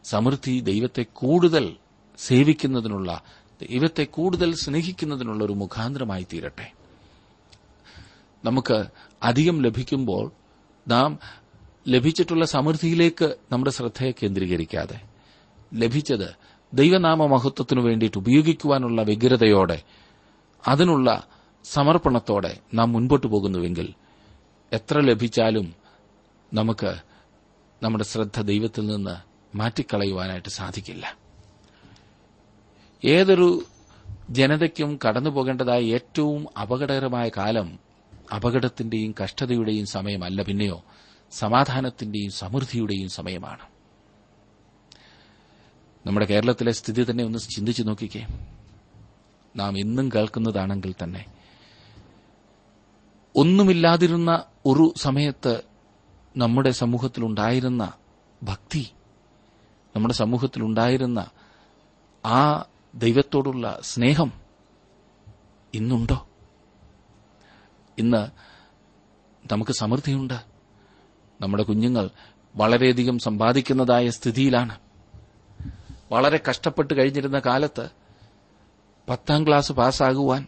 സമൃദ്ധി 0.05 0.61
ദൈവത്തെ 0.61 1.03
കൂടുതൽ 1.03 1.77
സേവിക്കുന്നതിനുള്ള 2.19 3.23
ദൈവത്തെ 3.61 4.05
കൂടുതൽ 4.05 4.55
സ്നേഹിക്കുന്നതിനുള്ള 4.55 5.45
ഒരു 5.45 5.53
മുഖാന്തരമായി 5.53 6.27
തീരട്ടെ. 6.33 6.73
നമുക്ക് 8.45 8.85
അധികം 9.23 9.63
ലഭിക്കുമ്പോൾ 9.63 10.33
നാം 10.89 11.19
ലഭിച്ചിട്ടുള്ള 11.89 12.45
സമൃദ്ധിയിലേക്ക് 12.45 13.37
നമ്മുടെ 13.53 13.71
ശ്രദ്ധയെ 13.71 14.13
കേന്ദ്രീകരിക്കാതെ 14.13 15.01
ലഭിച്ചത് 15.75 16.35
ദൈവനാമ 16.75 17.27
മഹത്വത്തിനു 17.27 17.81
വേണ്ടിയിട്ട് 17.81 18.19
ഉപയോഗിക്കുവാനുള്ള 18.19 19.03
വ്യഗ്രതയോടെ 19.03 19.83
അതിനുള്ള 20.69 21.27
സമർപ്പണത്തോടെ 21.65 22.59
നാം 22.75 22.93
മുൻപോട്ട് 22.93 23.27
പോകുന്നുവെങ്കിൽ 23.27 23.95
എത്ര 24.73 25.01
ലഭിച്ചാലും 25.01 25.75
നമുക്ക് 26.55 26.95
നമ്മുടെ 27.83 28.05
ശ്രദ്ധ 28.05 28.41
ദൈവത്തിൽ 28.41 28.87
നിന്ന് 28.87 29.15
മാറ്റിക്കളയുവാനായിട്ട് 29.57 30.49
സാധിക്കില്ല. 30.49 31.19
ഏതൊരു 33.05 33.65
ജനതയ്ക്കും 34.31 34.99
കടന്നു 35.07 35.31
പോകേണ്ടതായ 35.31 35.83
ഏറ്റവും 35.85 36.47
അപകടകരമായ 36.61 37.29
കാലം 37.29 37.79
അപകടത്തിന്റെയും 38.35 39.15
കഷ്ടതയുടെയും 39.23 39.87
സമയമല്ല 39.87 40.43
പിന്നെയോ 40.43 40.85
സമാധാനത്തിന്റെയും 41.33 42.31
സമൃദ്ധിയുടെയും 42.31 43.09
സമയമാണ്. 43.09 43.74
നമ്മുടെ 46.07 46.27
കേരളത്തിലെ 46.27 46.73
സ്ഥിതി 46.73 47.07
തന്നെ 47.11 47.25
ഒന്ന് 47.25 47.39
ചിന്തിച്ചു 47.39 47.83
നോക്കിക്കേ. 47.83 48.27
നാം 49.57 49.79
ഇന്നും 49.79 50.11
കേൾക്കുന്നതാണെങ്കിൽ 50.15 50.95
തന്നെ 51.03 51.25
ഒന്നുമില്ലാതിരുന്ന 53.37 54.45
ഒരു 54.67 54.95
സമയത്ത് 54.97 55.63
നമ്മുടെ 56.37 56.71
സമൂഹത്തിലുണ്ടായിരുന്ന 56.71 57.93
ഭക്തി 58.43 58.91
നമ്മുടെ 59.97 60.15
സമൂഹത്തിലുണ്ടായിരുന്ന 60.15 61.27
ആ 62.25 62.65
ദൈവത്തോടുള്ള 62.95 63.79
സ്നേഹം 63.83 64.33
ഇന്നുണ്ടോ? 65.75 66.29
ഇന്ന് 67.99 68.27
നമുക്ക് 69.53 69.73
സമൃദ്ധിയുണ്ട്. 69.73 70.41
നമ്മുടെ 71.41 71.63
കുഞ്ഞുങ്ങൾ 71.63 72.11
വളരെയധികം 72.57 73.19
സമ്പാദിക്കുന്നതായ 73.19 74.11
സ്ഥിതിയിലാണ്. 74.11 74.84
വളരെ 76.13 76.41
കഷ്ടപ്പെട്ട് 76.51 76.95
കഴിഞ്ഞിരുന്ന 76.95 77.39
കാലത്ത് 77.39 77.89
പത്താം 79.09 79.47
ക്ലാസ് 79.47 79.73
പാസ്സാകുവാൻ 79.73 80.47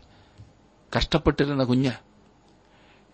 കഷ്ടപ്പെട്ടിരുന്ന 0.98 1.64
കുഞ്ഞ്. 1.64 1.92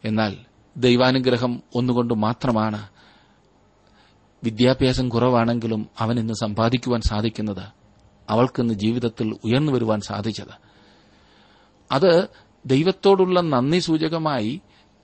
എന്നാൽ 0.04 0.36
ദൈവാനുഗ്രഹം 0.76 1.62
ഒന്നുകൊണ്ട് 1.74 2.14
മാത്രമാണ് 2.14 2.88
വിദ്യാഭ്യാസം 4.44 5.08
കുറവാണെങ്കിലും 5.08 5.88
അവൻ 5.98 6.18
ഇന്ന് 6.18 6.34
സമ്പാദിക്കുവാൻ 6.34 7.00
സാധിക്കുന്നത് 7.00 7.72
അവൾക്കിന്ന് 8.30 8.74
ജീവിതത്തിൽ 8.74 9.36
ഉയർന്നു 9.44 9.72
വരുവാൻ 9.72 10.00
സാധിച്ചത്. 10.00 10.54
അത് 11.92 12.28
ദൈവത്തോടുള്ള 12.66 13.40
നന്ദി 13.40 13.78
സൂചകമായി 13.78 14.60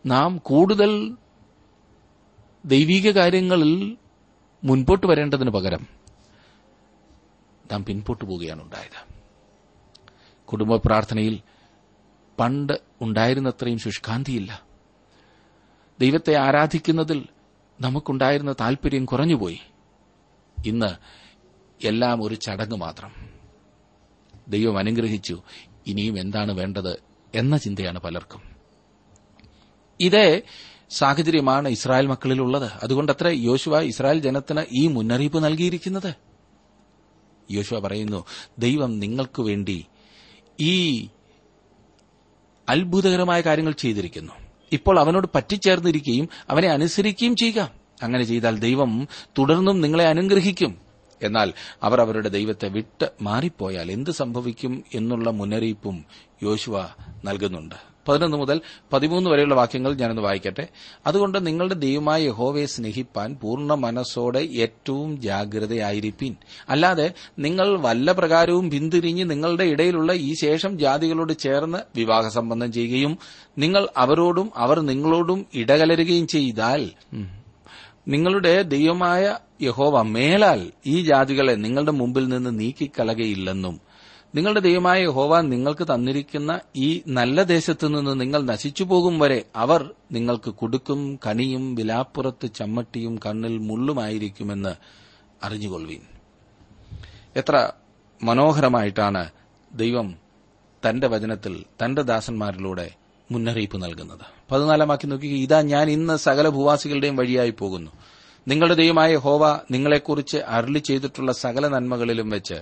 നാം 0.06 0.38
കൂടുതൽ 0.38 1.16
ദൈവീക 2.64 3.10
കാര്യങ്ങളിൽ 3.10 3.96
മുൻപോട്ട് 4.64 5.06
വരേണ്ടതിന് 5.06 5.50
പകരം 5.50 5.97
നാം 7.72 7.84
പിൻപോട്ടു 7.84 8.24
പോവുകയാണ് 8.24 8.62
ഉണ്ടായത് 8.62 9.18
കുടുംബ 10.44 10.76
പ്രാർത്ഥനയിൽ 10.76 11.40
പണ്ട് 12.38 12.72
ഉണ്ടായിരുന്നത്രയും 13.00 13.78
ശുഷ്കാന്തിയില്ല. 13.78 14.62
ദൈവത്തെ 16.00 16.36
ആരാധിക്കുന്നതിൽ 16.36 17.26
നമുക്കുണ്ടായിരുന്ന 17.80 18.52
താൽപര്യം 18.52 19.04
കുറഞ്ഞുപോയി. 19.04 19.60
ഇന്ന് 20.66 21.18
എല്ലാം 21.86 22.22
ഒരു 22.22 22.34
ചടങ്ങ് 22.34 22.76
മാത്രം. 22.76 23.30
ദൈവം 24.48 24.78
അനുഗ്രഹിച്ചു 24.78 25.42
ഇനിയും 25.86 26.18
എന്താണ് 26.18 26.52
വേണ്ടത് 26.52 27.02
എന്ന 27.34 27.56
ചിന്തയാണ് 27.56 27.98
പലർക്കും. 27.98 28.42
ഇതേ 30.00 30.42
സാഹചര്യമാണ് 30.90 31.68
ഇസ്രായേൽ 31.68 32.06
മക്കളിലുള്ളത്. 32.06 32.72
അതുകൊണ്ടത്ര 32.82 33.26
യോശുവ 33.26 33.80
ഇസ്രായേൽ 33.80 34.18
ജനത്തിന് 34.18 34.64
ഈ 34.72 34.86
മുന്നറിയിപ്പ് 34.86 35.44
നൽകിയിരിക്കുന്നത്. 35.44 36.27
യോശുവ 37.50 37.78
പറയുന്നു 37.78 38.24
ദൈവം 38.58 39.00
നിങ്ങൾക്ക് 39.00 39.42
വേണ്ടി 39.42 39.86
ഈ 40.60 41.08
അത്ഭുതകരമായ 42.68 43.40
കാര്യങ്ങൾ 43.40 43.72
ചെയ്തിരിക്കുന്നു. 43.72 44.32
ഇപ്പോൾ 44.72 45.00
അവനോട് 45.00 45.26
പറ്റിച്ചേർന്നിരിക്കുകയും 45.34 46.28
അവനെ 46.50 46.68
അനുസരിക്കുകയും 46.68 47.36
ചെയ്യുക. 47.36 47.70
അങ്ങനെ 48.02 48.24
ചെയ്താൽ 48.24 48.58
ദൈവം 48.58 49.08
തുടർന്നും 49.38 49.80
നിങ്ങളെ 49.80 50.04
അനുഗ്രഹിക്കും. 50.04 50.80
എന്നാൽ 51.22 51.52
അവർ 51.82 52.00
അവരുടെ 52.00 52.28
ദൈവത്തെ 52.28 52.68
വിട്ട് 52.68 53.10
മാറിപ്പോയാൽ 53.22 53.92
എന്ത് 53.92 54.10
സംഭവിക്കും 54.10 54.84
എന്നുള്ള 54.94 55.30
മുന്നറിയിപ്പും 55.30 56.04
യോശുവ 56.42 56.86
നൽകുന്നുണ്ട്. 57.24 57.74
പതിനൊന്ന് 58.08 58.36
മുതൽ 58.36 58.60
പതിമൂന്ന് 58.92 59.30
വരെയുള്ള 59.30 59.54
വാക്യങ്ങൾ 59.54 59.94
ഞാനൊന്ന് 59.94 60.22
വായിക്കട്ടെ. 60.22 60.68
അതുകൊണ്ട് 61.06 61.46
നിങ്ങളുടെ 61.46 61.74
ദൈവമായ 61.74 62.22
യഹോവയെ 62.22 62.66
സ്നേഹിപ്പാൻ 62.66 63.36
പൂർണ 63.42 63.74
മനസ്സോടെ 63.74 64.38
ഏറ്റവും 64.38 65.20
ജാഗ്രതയായിരിപ്പീൻ. 65.20 66.34
അല്ലാതെ 66.68 67.12
നിങ്ങൾ 67.38 67.80
വല്ല 67.80 68.12
പ്രകാരവും 68.12 68.70
പിന്തിരിഞ്ഞ് 68.70 69.30
നിങ്ങളുടെ 69.30 69.64
ഇടയിലുള്ള 69.64 70.12
ഈ 70.12 70.34
ശേഷം 70.40 70.78
ജാതികളോട് 70.78 71.38
ചേർന്ന് 71.38 71.78
വിവാഹ 71.96 72.28
സംബന്ധം 72.28 72.72
ചെയ്യുകയും 72.72 73.18
നിങ്ങൾ 73.58 73.88
അവരോടും 73.96 74.50
അവർ 74.56 74.80
നിങ്ങളോടും 74.80 75.46
ഇടകലരുകയും 75.54 76.26
ചെയ്താൽ 76.26 76.90
നിങ്ങളുടെ 78.08 78.62
ദൈവമായ 78.62 79.36
യഹോവ 79.62 80.02
മേലാൽ 80.02 80.60
ഈ 80.86 81.00
ജാതികളെ 81.02 81.52
നിങ്ങളുടെ 81.52 81.92
മുമ്പിൽ 81.92 82.28
നിന്ന് 82.28 82.60
നീക്കിക്കളകയില്ലെന്നും 82.60 83.87
നിങ്ങളുടെ 84.34 84.60
ദൈവമായ 84.60 85.02
യഹോവ 85.02 85.40
നിങ്ങൾക്ക് 85.40 85.84
തന്നിരിക്കുന്ന 85.84 86.60
ഈ 86.76 87.02
നല്ല 87.08 87.42
ദേശത്തു 87.42 87.86
നിന്ന് 87.86 88.20
നിങ്ങൾ 88.20 88.42
നശിച്ചു 88.42 88.84
പോകും 88.84 89.18
വരെ 89.18 89.44
അവർ 89.56 89.90
നിങ്ങൾക്ക് 90.12 90.50
കുടുക്കും 90.50 91.18
കണിയും 91.26 91.74
വിലാപ്പുറത്ത് 91.74 92.54
ചമ്മട്ടിയും 92.54 93.20
കണ്ണിൽ 93.26 93.58
മുള്ളുമായിരിക്കുമെന്ന് 93.58 94.72
അറിഞ്ഞുകൊള്ളുവീൻ. 95.42 96.00
എത്ര 97.36 97.70
മനോഹരമായിട്ടാണ് 98.22 99.30
ദൈവം 99.74 100.14
തന്റെ 100.88 101.06
വചനത്തിൽ 101.06 101.64
തന്റെ 101.84 102.02
ദാസന്മാരിലൂടെ 102.02 102.90
മുന്നറിയിപ്പ് 103.32 103.82
നൽകുന്നത്. 103.82 104.24
പതിനാലാം 104.50 104.92
ആക്കി 104.92 105.06
നോക്കി 105.06 105.26
ഇതാ 105.26 105.62
ഞാൻ 105.62 105.90
ഇന്ന് 105.90 106.16
സകല 106.16 106.48
ഭൂവാസികളുടെയും 106.48 107.16
വഴിയായി 107.16 107.50
പോകുന്നു. 107.50 107.90
നിങ്ങളുടെ 108.48 108.74
ദൈവമായ 108.74 109.16
ഹോവ 109.16 109.60
നിങ്ങളെക്കുറിച്ച് 109.70 110.36
അരുളി 110.36 110.78
ചെയ്തിട്ടുള്ള 110.78 111.32
സകല 111.32 111.68
നന്മകളിലും 111.68 112.30
വെച്ച് 112.30 112.54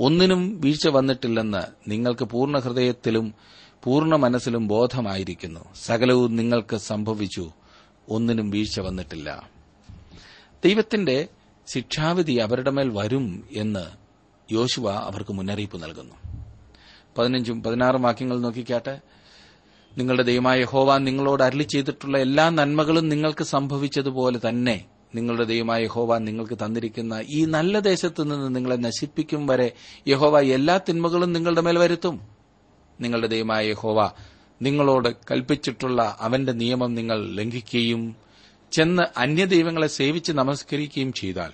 ഒന്നിനും 0.00 0.60
വീഴ്ച 0.60 0.88
വന്നിട്ടില്ലെന്ന് 0.88 1.90
നിങ്ങൾക്ക് 1.90 2.24
പൂർണ 2.24 2.58
ഹൃദയത്തിലും 2.58 3.34
പൂർണ 3.84 4.16
മനസ്സിലും 4.16 4.68
ബോധമായിരിക്കുന്നു. 4.68 5.60
സകലവും 5.84 6.36
നിങ്ങൾക്ക് 6.36 6.76
സംഭവിച്ചു 6.76 7.50
ഒന്നിനും 8.08 8.50
വീഴ്ച 8.50 8.80
വന്നിട്ടില്ല. 8.80 9.50
ദൈവത്തിന്റെ 10.64 11.28
ശിക്ഷാവിധി 11.66 12.32
അവരുടെ 12.32 12.70
മേൽ 12.70 12.88
വരും 12.88 13.44
എന്ന് 13.52 13.86
യോശുവ 14.52 14.92
അവർക്ക് 14.92 15.32
മുന്നറിയിപ്പ് 15.32 15.82
നൽകുന്നു. 15.82 16.14
പതിനഞ്ചും 17.18 17.62
പതിനാറും 17.62 18.02
വാക്യങ്ങൾ 18.02 18.40
നോക്കിക്കാട്ടെ. 18.40 19.00
നിങ്ങളുടെ 19.98 20.22
ദൈവമായ 20.22 20.64
ഹോവ 20.64 20.98
നിങ്ങളോട് 20.98 21.42
അരളി 21.42 21.62
ചെയ്തിട്ടുള്ള 21.62 22.18
എല്ലാ 22.18 22.48
നന്മകളും 22.48 23.08
നിങ്ങൾക്ക് 23.08 23.44
സംഭവിച്ചതുപോലെ 23.44 24.40
തന്നെ 24.48 24.84
നിങ്ങളുടെ 25.14 25.44
ദൈവമായ 25.44 25.82
യഹോവ 25.82 26.18
നിങ്ങൾക്ക് 26.18 26.54
തന്നിരിക്കുന്ന 26.54 27.24
ഈ 27.28 27.44
നല്ല 27.44 27.78
ദേശത്ത് 27.78 28.32
നിന്ന് 28.32 28.56
നിങ്ങളെ 28.56 28.76
നശിപ്പിക്കും 28.76 29.46
വരെ 29.46 29.72
യഹോവ 30.08 30.40
എല്ലാ 30.40 30.78
തിന്മകളും 30.78 31.32
നിങ്ങളുടെ 31.32 31.60
മേൽ 31.60 31.78
വരുത്തും. 31.78 32.20
നിങ്ങളുടെ 33.00 33.26
ദൈവമായ 33.26 33.66
യഹോവ 33.66 34.10
നിങ്ങളോട് 34.62 35.08
കൽപ്പിച്ചിട്ടുള്ള 35.30 36.16
അവന്റെ 36.20 36.52
നിയമം 36.52 36.94
നിങ്ങൾ 36.94 37.34
ലംഘിക്കുകയും 37.34 38.16
ചെന്ന് 38.72 39.02
അന്യദൈവങ്ങളെ 39.16 39.86
സേവിച്ച് 39.86 40.32
നമസ്കരിക്കുകയും 40.32 41.12
ചെയ്താൽ 41.12 41.52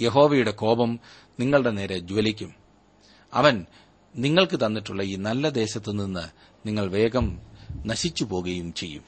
യഹോവയുടെ 0.00 0.50
കോപം 0.50 1.00
നിങ്ങളുടെ 1.40 1.70
നേരെ 1.70 1.98
ജ്വലിക്കും. 1.98 2.54
അവൻ 3.34 3.66
നിങ്ങൾക്ക് 4.16 4.56
തന്നിട്ടുള്ള 4.56 5.02
ഈ 5.02 5.16
നല്ല 5.16 5.48
ദേശത്തു 5.48 5.92
നിന്ന് 5.92 6.24
നിങ്ങൾ 6.66 6.90
വേഗം 6.90 7.40
നശിച്ചു 7.86 8.24
പോകുകയും 8.24 8.72
ചെയ്യും. 8.72 9.02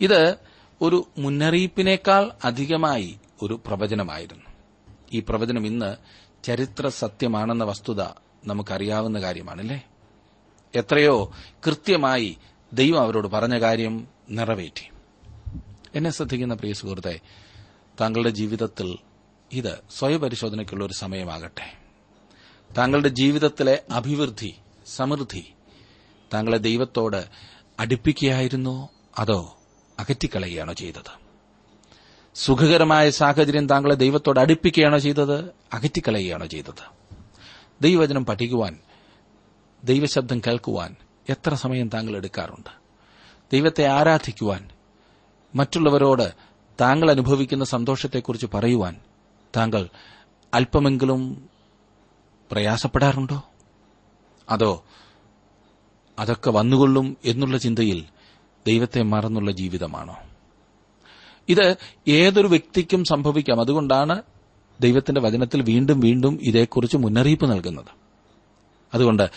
ഇത് 0.00 0.36
ഒരു 0.82 1.06
മുന്നറിയിപ്പിനേക്കാൾ 1.18 2.32
അധികമായി 2.44 3.18
ഒരു 3.42 3.60
പ്രവചനമായിരുന്നു. 3.66 4.44
ഈ 5.12 5.20
പ്രവചനം 5.28 5.66
ഇന്ന് 5.66 5.96
ചരിത്ര 6.44 6.88
സത്യമാണെന്ന 6.88 7.64
വസ്തുത 7.64 8.02
നമുക്കറിയാവുന്ന 8.44 9.20
കാര്യമാണല്ലേ? 9.20 9.82
എത്രയോ 10.74 11.32
കൃത്യമായി 11.66 12.38
ദൈവം 12.72 13.00
അവരോട് 13.00 13.28
പറഞ്ഞ 13.28 13.60
കാര്യം 13.60 14.08
നിറവേറ്റി. 14.30 14.90
എന്നെ 15.94 16.10
ശ്രദ്ധിക്കുന്ന 16.10 16.54
പ്രിയ 16.54 16.72
സുഹൃത്തെ 16.72 17.20
താങ്കളുടെ 18.00 18.30
ജീവിതത്തിൽ 18.30 18.98
ഇത് 19.52 19.78
സ്വയപരിശോധനയ്ക്കുള്ള 19.90 20.84
ഒരു 20.84 20.92
സമയമാകട്ടെ. 20.92 21.78
താങ്കളുടെ 22.78 23.08
ജീവിതത്തിലെ 23.08 23.82
അഭിവൃദ്ധി 23.90 24.54
സമൃദ്ധി 24.86 25.52
താങ്കളെ 26.34 26.58
ദൈവത്തോട് 26.58 27.24
അടുപ്പിക്കുകയായിരുന്നോ? 27.80 28.90
അതോ 29.18 29.56
അകറ്റിക്കളയുകയാണോ 29.98 30.72
ചെയ്തത്? 30.72 31.24
സുഖകരമായ 32.34 33.10
സാഹചര്യം 33.10 33.68
താങ്കളെ 33.68 33.94
ദൈവത്തോട് 33.94 34.40
അടുപ്പിക്കുകയാണോ 34.40 34.98
ചെയ്തത്? 34.98 35.44
അകറ്റിക്കളയുകയാണോ 35.72 36.46
ചെയ്തത്? 36.46 37.14
ദൈവവചനം 37.80 38.26
പഠിക്കുവാൻ 38.26 38.78
ദൈവശബ്ദം 39.84 40.38
കേൾക്കുവാൻ 40.38 40.96
എത്ര 41.28 41.54
സമയം 41.54 41.88
താങ്കൾ 41.88 42.16
എടുക്കാറുണ്ട്? 42.16 42.70
ദൈവത്തെ 43.52 43.86
ആരാധിക്കുവാൻ 43.86 44.68
മറ്റുള്ളവരോട് 45.54 46.34
താങ്കൾ 46.80 47.10
അനുഭവിക്കുന്ന 47.10 47.64
സന്തോഷത്തെക്കുറിച്ച് 47.64 48.46
പറയുവാൻ 48.54 48.96
താങ്കൾ 49.56 49.88
അല്പമെങ്കിലും 50.54 51.48
പ്രയാസപ്പെടാറുണ്ടോ? 52.50 53.42
അതോ 54.48 54.84
അതൊക്കെ 56.18 56.50
വന്നുകൊള്ളും 56.50 57.16
എന്നുള്ള 57.24 57.58
ചിന്തയിൽ 57.58 58.04
ദൈവത്തെ 58.66 59.02
മറന്നുള്ള 59.02 59.50
ജീവിതമാണോ? 59.50 60.16
ഇത് 61.48 61.76
ഏതൊരു 62.08 62.46
വ്യക്തിക്കും 62.46 63.04
സംഭവിക്കാം. 63.04 63.60
അതുകൊണ്ടാണ് 63.60 64.22
ദൈവത്തിന്റെ 64.80 65.20
വചനത്തിൽ 65.20 65.62
വീണ്ടും 65.62 66.00
വീണ്ടും 66.00 66.38
ഇതേക്കുറിച്ച് 66.42 66.96
മുന്നറിയിപ്പ് 66.96 67.50
നൽകുന്നത്. 67.50 67.84
അതുകൊണ്ട് 68.94 69.30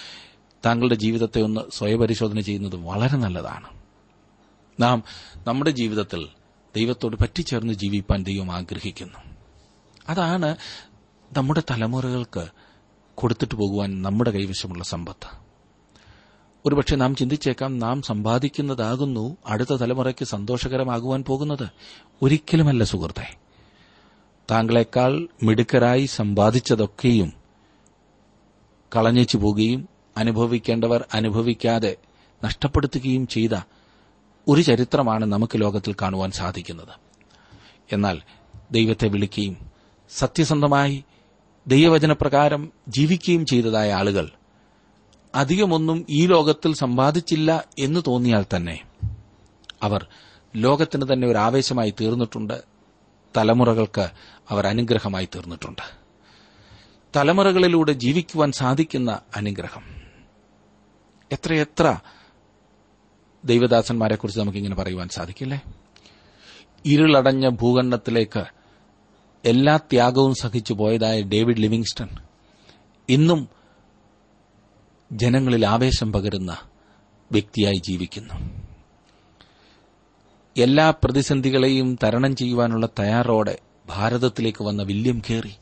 താങ്കളുടെ 0.66 0.96
ജീവിതത്തെ 0.96 1.42
ഒന്ന് 1.42 1.62
സ്വയപരിശോധന 1.72 2.40
ചെയ്യുന്നത് 2.40 2.76
വളരെ 2.76 3.18
നല്ലതാണ്. 3.18 3.70
നാം 4.80 5.04
നമ്മുടെ 5.48 5.70
ജീവിതത്തിൽ 5.70 6.28
ദൈവത്തോട് 6.76 7.16
പറ്റിച്ചേർന്ന് 7.16 7.74
ജീവിപ്പാൻ 7.74 8.24
ദൈവം 8.24 8.52
ആഗ്രഹിക്കുന്നു. 8.52 9.20
അതാണ് 10.10 10.56
നമ്മുടെ 11.38 11.64
തലമുറകൾക്ക് 11.72 12.48
കൊടുത്തിട്ട് 13.16 13.56
പോകുവാൻ 13.56 14.02
നമ്മുടെ 14.02 14.32
കൈവശമുള്ള 14.32 14.84
സമ്പത്ത്. 14.84 15.47
ഒരുപക്ഷെ 16.68 16.96
നാം 16.96 17.16
ചിന്തിച്ചേക്കാം 17.16 17.80
നാം 17.80 18.02
സമ്പാദിക്കുന്നതാകുന്നു 18.02 19.38
അടുത്ത 19.48 19.76
തലമുറയ്ക്ക് 19.76 20.26
സന്തോഷകരമാകുവാൻ 20.26 21.24
പോകുന്നത്. 21.24 21.70
ഒരിക്കലുമല്ല 22.22 22.84
സുഹൃത്തെ. 22.84 23.38
താങ്കളെക്കാൾ 24.52 25.28
മിടുക്കരായി 25.44 26.06
സമ്പാദിച്ചതൊക്കെയും 26.06 27.34
കളഞ്ഞേച്ചു 28.96 29.38
പോകുകയും 29.38 29.90
അനുഭവിക്കേണ്ടവർ 30.18 31.06
അനുഭവിക്കാതെ 31.14 31.96
നഷ്ടപ്പെടുത്തുകയും 32.44 33.28
ചെയ്ത 33.28 33.50
ഒരു 34.48 34.62
ചരിത്രമാണ് 34.62 35.26
നമുക്ക് 35.26 35.62
ലോകത്തിൽ 35.62 35.96
കാണുവാൻ 36.02 36.32
സാധിക്കുന്നത്. 36.32 37.00
എന്നാൽ 37.94 38.22
ദൈവത്തെ 38.72 39.08
വിളിക്കുകയും 39.08 39.58
സത്യസന്ധമായി 40.18 41.04
ദൈവവചനപ്രകാരം 41.68 42.72
ജീവിക്കുകയും 42.88 43.46
ചെയ്തതായ 43.46 43.94
ആളുകൾ 43.94 44.30
അധികമൊന്നും 45.38 46.06
ഈ 46.10 46.28
ലോകത്തിൽ 46.28 46.74
സമ്പാദിച്ചില്ല 46.74 47.68
എന്ന് 47.80 48.00
തോന്നിയാൽ 48.08 48.46
തന്നെ 48.56 48.84
അവർ 49.84 50.08
ലോകത്തിന് 50.56 51.14
തന്നെ 51.14 51.28
ഒരു 51.28 51.38
ആവേശമായി 51.38 51.94
തീർന്നിട്ടുണ്ട്. 52.02 52.64
തലമുറകൾക്ക് 53.38 54.10
അവർ 54.50 54.68
അനുഗ്രഹമായി 54.68 55.26
തീർന്നിട്ടുണ്ട്. 55.36 55.82
തലമുറകളിലൂടെ 57.16 57.92
ജീവിക്കുവാൻ 57.92 58.52
സാധിക്കുന്ന 58.52 59.20
അനുഗ്രഹം. 59.36 59.84
എത്രയെത്ര 61.32 62.00
ദൈവദാസന്മാരെക്കുറിച്ച് 63.46 64.40
നമുക്കിങ്ങനെ 64.40 64.76
പറയുവാൻ 64.76 65.10
സാധിക്കില്ലേ? 65.10 65.62
ഇരുളടഞ്ഞ 66.86 67.50
ഭൂഖണ്ഡത്തിലേക്ക് 67.50 68.46
എല്ലാ 69.46 69.78
ത്യാഗവും 69.78 70.36
സഹിച്ചു 70.36 70.74
പോയതായ 70.74 71.22
ഡേവിഡ് 71.22 71.58
ലിവിങ്സ്റ്റൺ 71.58 72.10
ഇന്നും 73.10 73.57
ജനങ്ങളിൽ 75.12 75.66
ആവേശം 75.66 76.14
പകരുന്ന 76.14 76.58
വ്യക്തിയായി 77.32 77.82
ജീവിക്കുന്നു. 77.88 78.34
എല്ലാ 80.58 80.92
പ്രതിസന്ധികളെയും 80.92 81.98
തരണം 82.04 82.36
ചെയ്യുവാനുള്ള 82.36 82.90
തയ്യാറോടെ 83.00 83.60
ഭാരതത്തിലേക്ക് 83.86 84.64
വന്ന 84.64 84.84
വില്യം 84.84 85.22
കേറി 85.30 85.56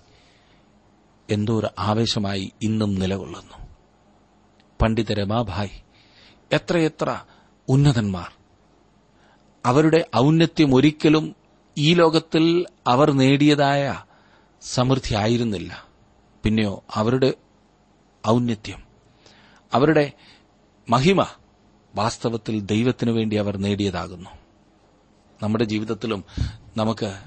എന്തോ 1.29 1.59
ഒരു 1.59 1.67
ആവേശമായി 1.79 2.51
ഇന്നും 2.61 2.95
നിലകൊള്ളുന്നു. 2.95 3.67
പണ്ഡിത 4.81 5.13
രമാഭായ് 5.13 5.69
എത്രയെത്ര 6.51 7.19
ഉന്നതന്മാർ. 7.69 8.27
അവരുടെ 9.65 10.05
ഔന്നത്യം 10.15 10.75
ഒരിക്കലും 10.75 11.35
ഈ 11.77 11.93
ലോകത്തിൽ 11.93 12.65
അവർ 12.87 13.11
നേടിയതായ 13.11 14.01
സമൃദ്ധിയായിരുന്നില്ല 14.61 15.83
പിന്നെയോ 16.43 16.83
അവരുടെ 16.93 17.33
ഔന്നത്യം 18.27 18.84
അവരുടെ 19.75 20.11
മഹിമ 20.89 21.21
വാസ്തവത്തിൽ 21.95 22.59
ദൈവത്തിനു 22.59 23.11
വേണ്ടി 23.11 23.35
അവർ 23.35 23.57
നേടിയതാകുന്നു. 23.57 24.29
നമ്മുടെ 25.43 25.63
ജീവിതത്തിലും 25.63 26.23
നമുക്ക് 26.77 27.19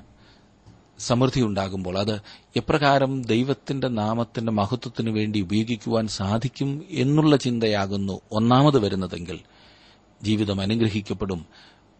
സമൃദ്ധി 0.98 1.42
ഉണ്ടാകുമ്പോൾ 1.42 1.98
അത് 1.98 2.20
എപ്രകാരം 2.56 3.22
ദൈവത്തിന്റെ 3.22 3.88
നാമത്തിന്റെ 3.88 4.52
മഹത്വത്തിനു 4.52 5.10
വേണ്ടി 5.10 5.40
ഉപയോഗിക്കുവാൻ 5.40 6.06
സാധിക്കും 6.06 6.84
എന്നുള്ള 6.90 7.36
ചിന്തയാകുന്നു 7.36 8.20
ഒന്നാമത് 8.32 8.78
വരുന്നതെങ്കിൽ 8.78 9.40
ജീവിതം 10.22 10.60
അനുഗ്രഹിക്കപ്പെടും. 10.60 11.46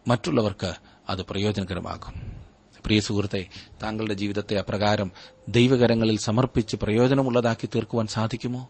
മറ്റുള്ളവർക്ക് 0.07 0.73
അത് 1.09 1.21
പ്രയോജനകരമാകും. 1.21 2.13
പ്രിയ 2.85 2.99
സുഹൃത്തെ 2.99 3.47
താങ്കളുടെ 3.83 4.13
ജീവിതത്തെ 4.13 4.57
അപ്രകാരം 4.57 5.11
ദൈവകരങ്ങളിൽ 5.49 6.19
സമർപ്പിച്ച് 6.19 6.75
പ്രയോജനമുള്ളതാക്കി 6.75 7.65
തീർക്കുവാൻ 7.65 8.07
സാധിക്കുമോ? 8.07 8.69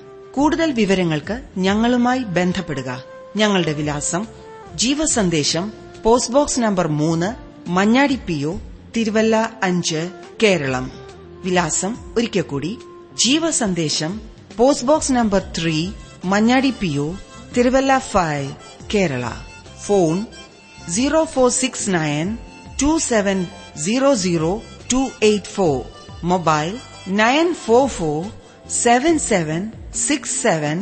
കൂടുതൽ 0.35 0.71
വിവരങ്ങൾക്ക് 0.71 1.41
ഞങ്ങളുമായി 1.57 2.23
ബന്ധപ്പെടുക. 2.23 3.03
ഞങ്ങളുടെ 3.35 3.73
വിലാസം 3.73 4.27
ജീവസന്ദേശം 4.75 5.73
പോസ്റ്റ് 6.03 6.33
ബോക്സ് 6.33 6.59
നമ്പർ 6.59 6.87
മൂന്ന് 6.87 7.29
മഞ്ഞാടി 7.69 8.15
പി 8.15 8.43
ഒ 8.43 8.57
തിരുവല്ല 8.95 9.59
അഞ്ച് 9.63 10.09
കേരളം. 10.43 10.91
വിലാസം 11.43 12.13
ഒരിക്കൽ 12.17 12.41
കൂടി 12.41 12.79
Jeevasandesham 13.25 14.21
post 14.57 14.87
box 14.87 15.11
number 15.11 15.41
three 15.57 15.91
Manjadi 16.25 16.73
P 16.79 16.97
O 16.97 17.13
Thiruvalla 17.57 17.97
five 17.97 18.51
Kerala. 18.95 19.25
Phone 19.85 20.25
zero 20.89 21.23
four 21.23 21.49
six 21.49 21.89
nine 21.89 22.37
two 22.81 22.97
seven 22.97 23.47
zero 23.85 24.15
zero 24.15 24.61
two 24.93 25.09
eight 25.23 25.45
four. 25.45 25.85
Mobile 26.23 26.77
nine 27.07 27.53
four 27.53 27.87
four 27.87 28.25
seven 28.69 29.19
seven 29.19 29.71
six 30.00 30.36
seven 30.42 30.76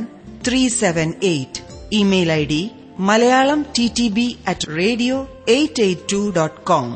three 0.47 0.63
seven 0.79 1.11
eight 1.25 1.63
email 1.93 2.31
I 2.33 2.43
D 2.45 2.63
Malayalam 3.01 3.61
T 3.77 3.87
T 3.97 4.07
B 4.11 4.27
at 4.47 4.69
radio 4.77 5.17
eight 5.49 5.83
eight 5.83 6.07
two 6.13 6.21
dot 6.37 6.61
com 6.65 6.89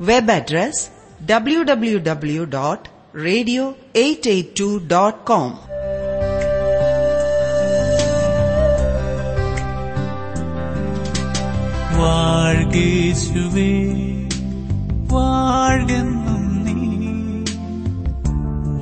web 0.00 0.32
address 0.32 0.84
W 1.26 1.62
W 1.62 1.98
W 2.08 2.44
dot 2.56 2.86
radio 3.24 3.64
eight 3.96 4.30
eight 4.30 4.54
two 4.60 4.68
dot 4.92 5.20
com 5.26 5.48
വാഴ്കേശുവേ 12.40 13.70
വാഴെന്നും 15.10 16.44
നീ 16.64 16.76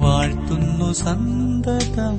വാഴ്ത്തുന്നു 0.03 0.89
സന്തതം 1.01 2.19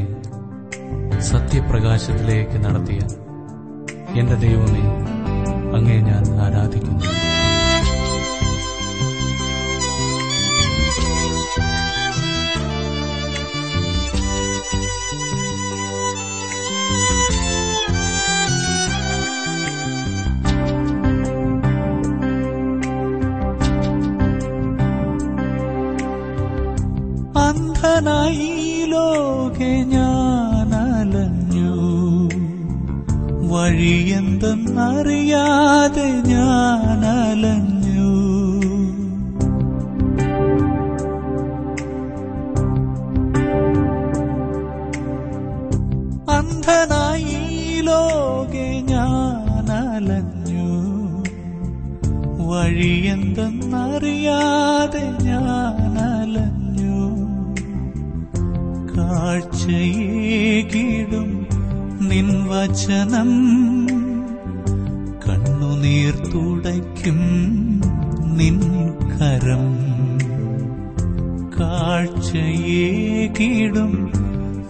സത്യപ്രകാശത്തിലേക്ക് 1.31 2.57
നടത്തിയ 2.65 3.01
എന്റെ 4.19 4.35
ദൈവമേ 4.35 4.83
അങ്ങേ 5.77 5.97
ഞാൻ 6.01 6.23
ആരാധിക്കുന്നു. 6.45 7.20
വഴിയെന്തെന്നറിയാതെ 33.73 36.07
ഞാൻ 36.29 37.03
അലഞ്ഞു 37.11 38.09
അന്ധനായി 46.35 47.39
ലോകെ 47.87 48.67
ഞാൻ 48.91 49.69
അലഞ്ഞു 49.77 50.67
വഴിയെന്തെന്നറിയാതെ 52.49 55.03
ഞാൻ 55.27 55.97
അലഞ്ഞു 56.07 56.99
കാഴ്ചയേകിടും 58.91 58.93
നിൻ 58.93 60.20
വചനം 62.51 63.29
കണ്ണുനീർ 65.27 66.15
തുടയ്ക്കും 66.15 67.19
നിൻ 68.37 68.59
കരം. 69.13 69.65
കാഴ്ചയേകിടും 71.59 74.11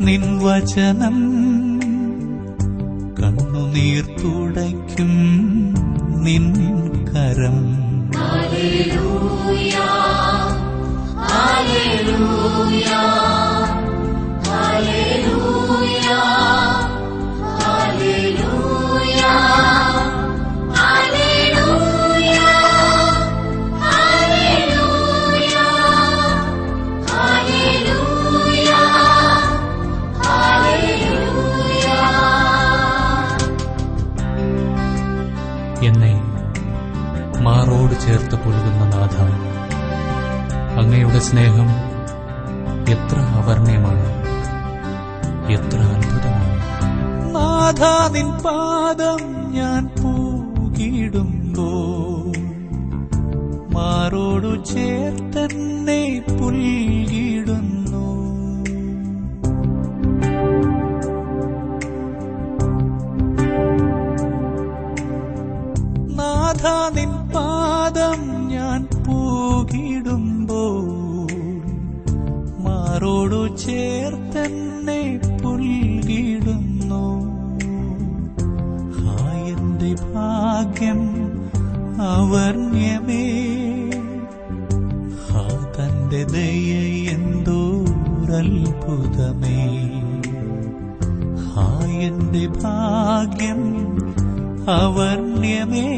നിൻ 0.02 0.44
വചനം 0.44 1.18
കണ്ണുനീർ 3.20 4.06
തുടയ്ക്കും 4.06 5.14
നിൻ 6.24 6.54
കരം. 7.06 7.82
എന്നെ 12.12 13.61
മാറോടു 73.12 73.56
ചേർത്തന്നെ 73.56 75.20
പുൽകിടുന്നു. 75.44 77.06
ഹായന്റെ 79.02 79.94
ഭാഗ്യം 79.94 81.02
അവർണ്യമേ. 82.02 83.26
ഹാ 85.30 85.72
തന്റെ 85.80 86.24
ദയ 86.24 86.74
എന്തോരത്ഭുതമേ. 87.12 87.90
ഹായന്റെ 91.46 92.48
ഭാഗ്യം 92.48 93.62
അവർണ്യമേ. 94.70 95.90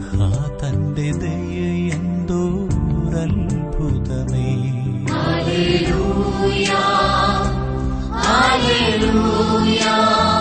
ഹാ 0.00 0.50
തന്റെ 0.64 1.12
ദയ 1.12 1.41
Alleluia. 6.62 6.78
Alleluia. 8.62 10.31